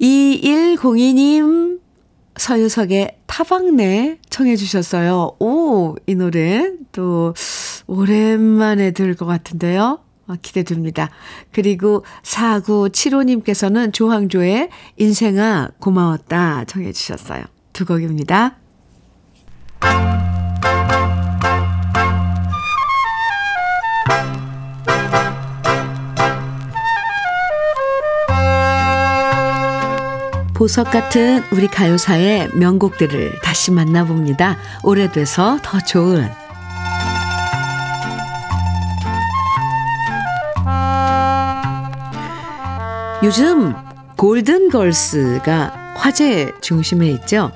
2102님 0.00 1.80
서유석의 2.36 3.18
타박내 3.26 4.18
청해 4.30 4.56
주셨어요. 4.56 5.32
오, 5.40 5.96
이 6.06 6.14
노래 6.14 6.70
또 6.92 7.34
오랜만에 7.86 8.92
들을 8.92 9.14
것 9.16 9.26
같은데요. 9.26 10.00
아, 10.28 10.36
기대됩니다. 10.40 11.10
그리고 11.52 12.04
4975님께서는 12.22 13.92
조항조의 13.92 14.68
인생아 14.98 15.70
고마웠다 15.80 16.64
청해 16.66 16.92
주셨어요. 16.92 17.44
두 17.78 17.86
곡입니다. 17.86 18.56
보석 30.54 30.90
같은 30.90 31.44
우리 31.52 31.68
가요사의 31.68 32.48
명곡들을 32.54 33.42
다시 33.44 33.70
만나봅니다. 33.70 34.56
오래돼서 34.82 35.60
더 35.62 35.78
좋은 35.78 36.28
요즘 43.22 43.72
골든걸스가 44.16 45.94
화제 45.96 46.52
중심에 46.60 47.08
있죠. 47.10 47.52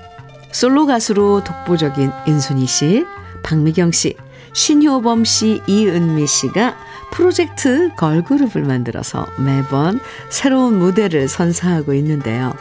솔로 0.52 0.86
가수로 0.86 1.42
독보적인 1.42 2.12
인순이 2.26 2.66
씨, 2.66 3.04
박미경 3.42 3.90
씨, 3.90 4.16
신효범 4.52 5.24
씨, 5.24 5.62
이은미 5.66 6.26
씨가 6.26 6.76
프로젝트 7.10 7.90
걸그룹을 7.96 8.62
만들어서 8.62 9.26
매번 9.38 9.98
새로운 10.30 10.78
무대를 10.78 11.28
선사하고 11.28 11.94
있는데요. 11.94 12.54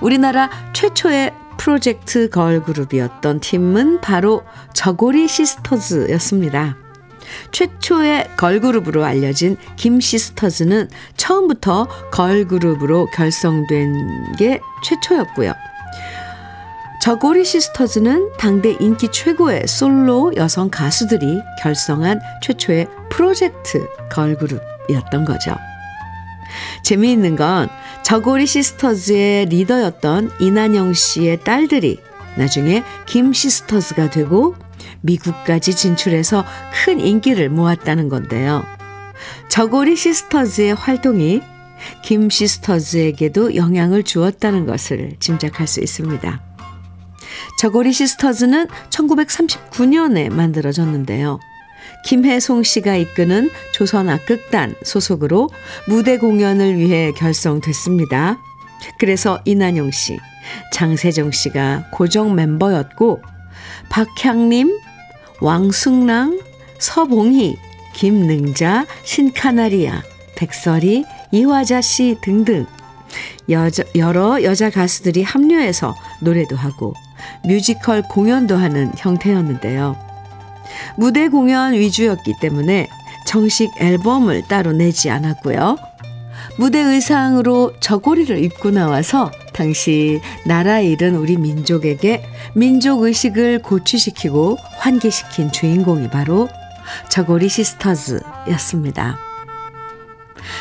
우리나라 0.00 0.50
최초의 0.72 1.34
프로젝트 1.58 2.30
걸그룹이었던 2.30 3.40
팀은 3.40 4.00
바로 4.00 4.44
저고리 4.72 5.28
시스터즈였습니다. 5.28 6.76
최초의 7.52 8.30
걸그룹으로 8.36 9.04
알려진 9.04 9.56
김 9.76 10.00
시스터즈는 10.00 10.88
처음부터 11.16 11.86
걸그룹으로 12.10 13.06
결성된 13.12 14.36
게 14.38 14.60
최초였고요. 14.84 15.52
저고리 17.00 17.44
시스터즈는 17.44 18.32
당대 18.38 18.76
인기 18.80 19.08
최고의 19.08 19.68
솔로 19.68 20.32
여성 20.36 20.68
가수들이 20.68 21.40
결성한 21.62 22.20
최초의 22.42 22.88
프로젝트 23.08 23.86
걸그룹이었던 24.10 25.24
거죠. 25.24 25.56
재미있는 26.82 27.36
건 27.36 27.68
저고리 28.02 28.46
시스터즈의 28.46 29.46
리더였던 29.46 30.32
이난영 30.40 30.92
씨의 30.92 31.44
딸들이 31.44 31.98
나중에 32.36 32.82
김 33.06 33.32
시스터즈가 33.32 34.10
되고 34.10 34.56
미국까지 35.00 35.76
진출해서 35.76 36.44
큰 36.84 37.00
인기를 37.00 37.48
모았다는 37.48 38.08
건데요. 38.08 38.64
저고리 39.48 39.94
시스터즈의 39.94 40.74
활동이 40.74 41.42
김 42.02 42.28
시스터즈에게도 42.28 43.54
영향을 43.54 44.02
주었다는 44.02 44.66
것을 44.66 45.12
짐작할 45.20 45.68
수 45.68 45.80
있습니다. 45.80 46.47
저고리 47.58 47.92
시스터즈는 47.92 48.66
1939년에 48.90 50.32
만들어졌는데요. 50.32 51.40
김혜송 52.04 52.62
씨가 52.62 52.96
이끄는 52.96 53.50
조선악극단 53.72 54.74
소속으로 54.82 55.50
무대 55.86 56.18
공연을 56.18 56.78
위해 56.78 57.12
결성됐습니다. 57.12 58.38
그래서 58.98 59.40
이난영 59.44 59.90
씨, 59.90 60.18
장세정 60.72 61.32
씨가 61.32 61.90
고정 61.92 62.34
멤버였고 62.34 63.20
박향림, 63.88 64.78
왕숙랑, 65.40 66.40
서봉희, 66.78 67.56
김능자, 67.94 68.86
신카나리아, 69.04 70.02
백설이, 70.36 71.04
이화자 71.32 71.80
씨 71.80 72.16
등등 72.22 72.66
여자, 73.48 73.82
여러 73.96 74.42
여자 74.42 74.70
가수들이 74.70 75.22
합류해서 75.22 75.96
노래도 76.20 76.54
하고 76.56 76.94
뮤지컬 77.44 78.02
공연도 78.02 78.56
하는 78.56 78.92
형태였는데요. 78.96 79.96
무대 80.96 81.28
공연 81.28 81.72
위주였기 81.72 82.34
때문에 82.40 82.88
정식 83.26 83.70
앨범을 83.80 84.42
따로 84.48 84.72
내지 84.72 85.10
않았고요. 85.10 85.76
무대 86.56 86.80
의상으로 86.80 87.72
저고리를 87.80 88.42
입고 88.42 88.70
나와서 88.70 89.30
당시 89.52 90.20
나라 90.46 90.80
잃은 90.80 91.14
우리 91.14 91.36
민족에게 91.36 92.24
민족 92.54 93.02
의식을 93.02 93.62
고취시키고 93.62 94.56
환기시킨 94.78 95.52
주인공이 95.52 96.08
바로 96.08 96.48
저고리 97.08 97.48
시스터즈였습니다. 97.48 99.27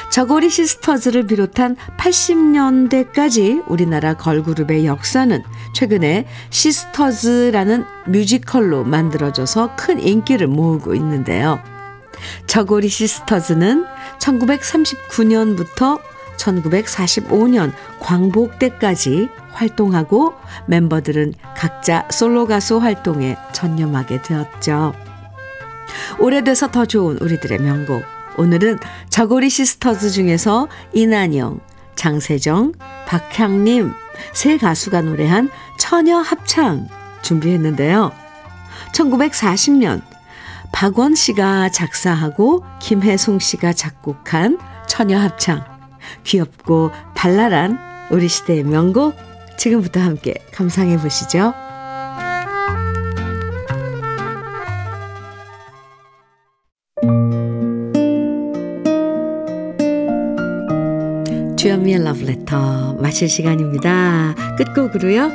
저고리 0.10 0.50
시스터즈를 0.50 1.28
비롯한 1.28 1.76
80년대까지 1.98 3.64
우리나라 3.68 4.16
걸그룹의 4.16 4.86
역사는 4.86 5.44
최근에 5.74 6.28
시스터즈라는 6.50 7.86
뮤지컬로 8.08 8.84
만들어져서 8.84 9.76
큰 9.76 10.00
인기를 10.00 10.48
모으고 10.48 10.96
있는데요. 10.96 11.60
저고리 12.48 12.90
시스터즈는 12.90 13.86
1939년부터 14.20 16.00
1945년 16.38 17.72
광복 18.00 18.60
때까지 18.60 19.30
활동하고 19.52 20.34
멤버들은 20.68 21.34
각자 21.56 22.08
솔로 22.12 22.46
가수 22.46 22.78
활동에 22.78 23.38
전념하게 23.54 24.22
되었죠. 24.22 24.94
오래돼서 26.20 26.70
더 26.70 26.86
좋은 26.86 27.18
우리들의 27.18 27.60
명곡. 27.60 28.17
오늘은 28.38 28.80
저고리 29.10 29.50
시스터즈 29.50 30.12
중에서 30.12 30.68
이난영, 30.94 31.60
장세정, 31.96 32.74
박향림 33.08 33.92
세 34.34 34.58
가수가 34.58 35.02
노래한 35.02 35.50
처녀 35.80 36.18
합창 36.18 36.88
준비했는데요. 37.24 38.12
1940년 38.94 40.02
박원 40.72 41.16
씨가 41.16 41.70
작사하고 41.70 42.64
김혜송 42.80 43.40
씨가 43.40 43.74
작곡한 43.74 44.60
처녀 44.88 45.18
합창. 45.18 45.64
귀엽고 46.24 46.92
발랄한 47.16 47.80
우리 48.12 48.28
시대의 48.28 48.64
명곡 48.64 49.16
지금부터 49.58 50.00
함께 50.00 50.36
감상해 50.54 50.98
보시죠. 50.98 51.54
주연미의 61.68 62.02
러브레터 62.02 62.94
마칠 63.02 63.28
시간입니다. 63.28 64.34
끝곡으로요. 64.58 65.30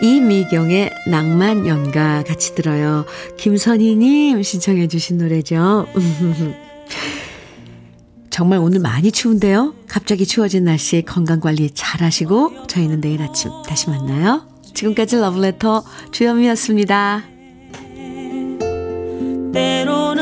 이미경의 0.00 0.90
낭만 1.10 1.66
연가 1.66 2.24
같이 2.24 2.54
들어요. 2.54 3.04
김선희님 3.36 4.42
신청해 4.42 4.88
주신 4.88 5.18
노래죠. 5.18 5.86
정말 8.30 8.58
오늘 8.58 8.80
많이 8.80 9.12
추운데요. 9.12 9.74
갑자기 9.86 10.24
추워진 10.24 10.64
날씨에 10.64 11.02
건강관리 11.02 11.72
잘 11.74 12.00
하시고 12.00 12.66
저희는 12.66 13.02
내일 13.02 13.20
아침 13.20 13.50
다시 13.68 13.90
만나요. 13.90 14.48
지금까지 14.72 15.16
러브레터 15.16 15.84
주현미였습니다. 16.10 17.22
때로 19.52 20.14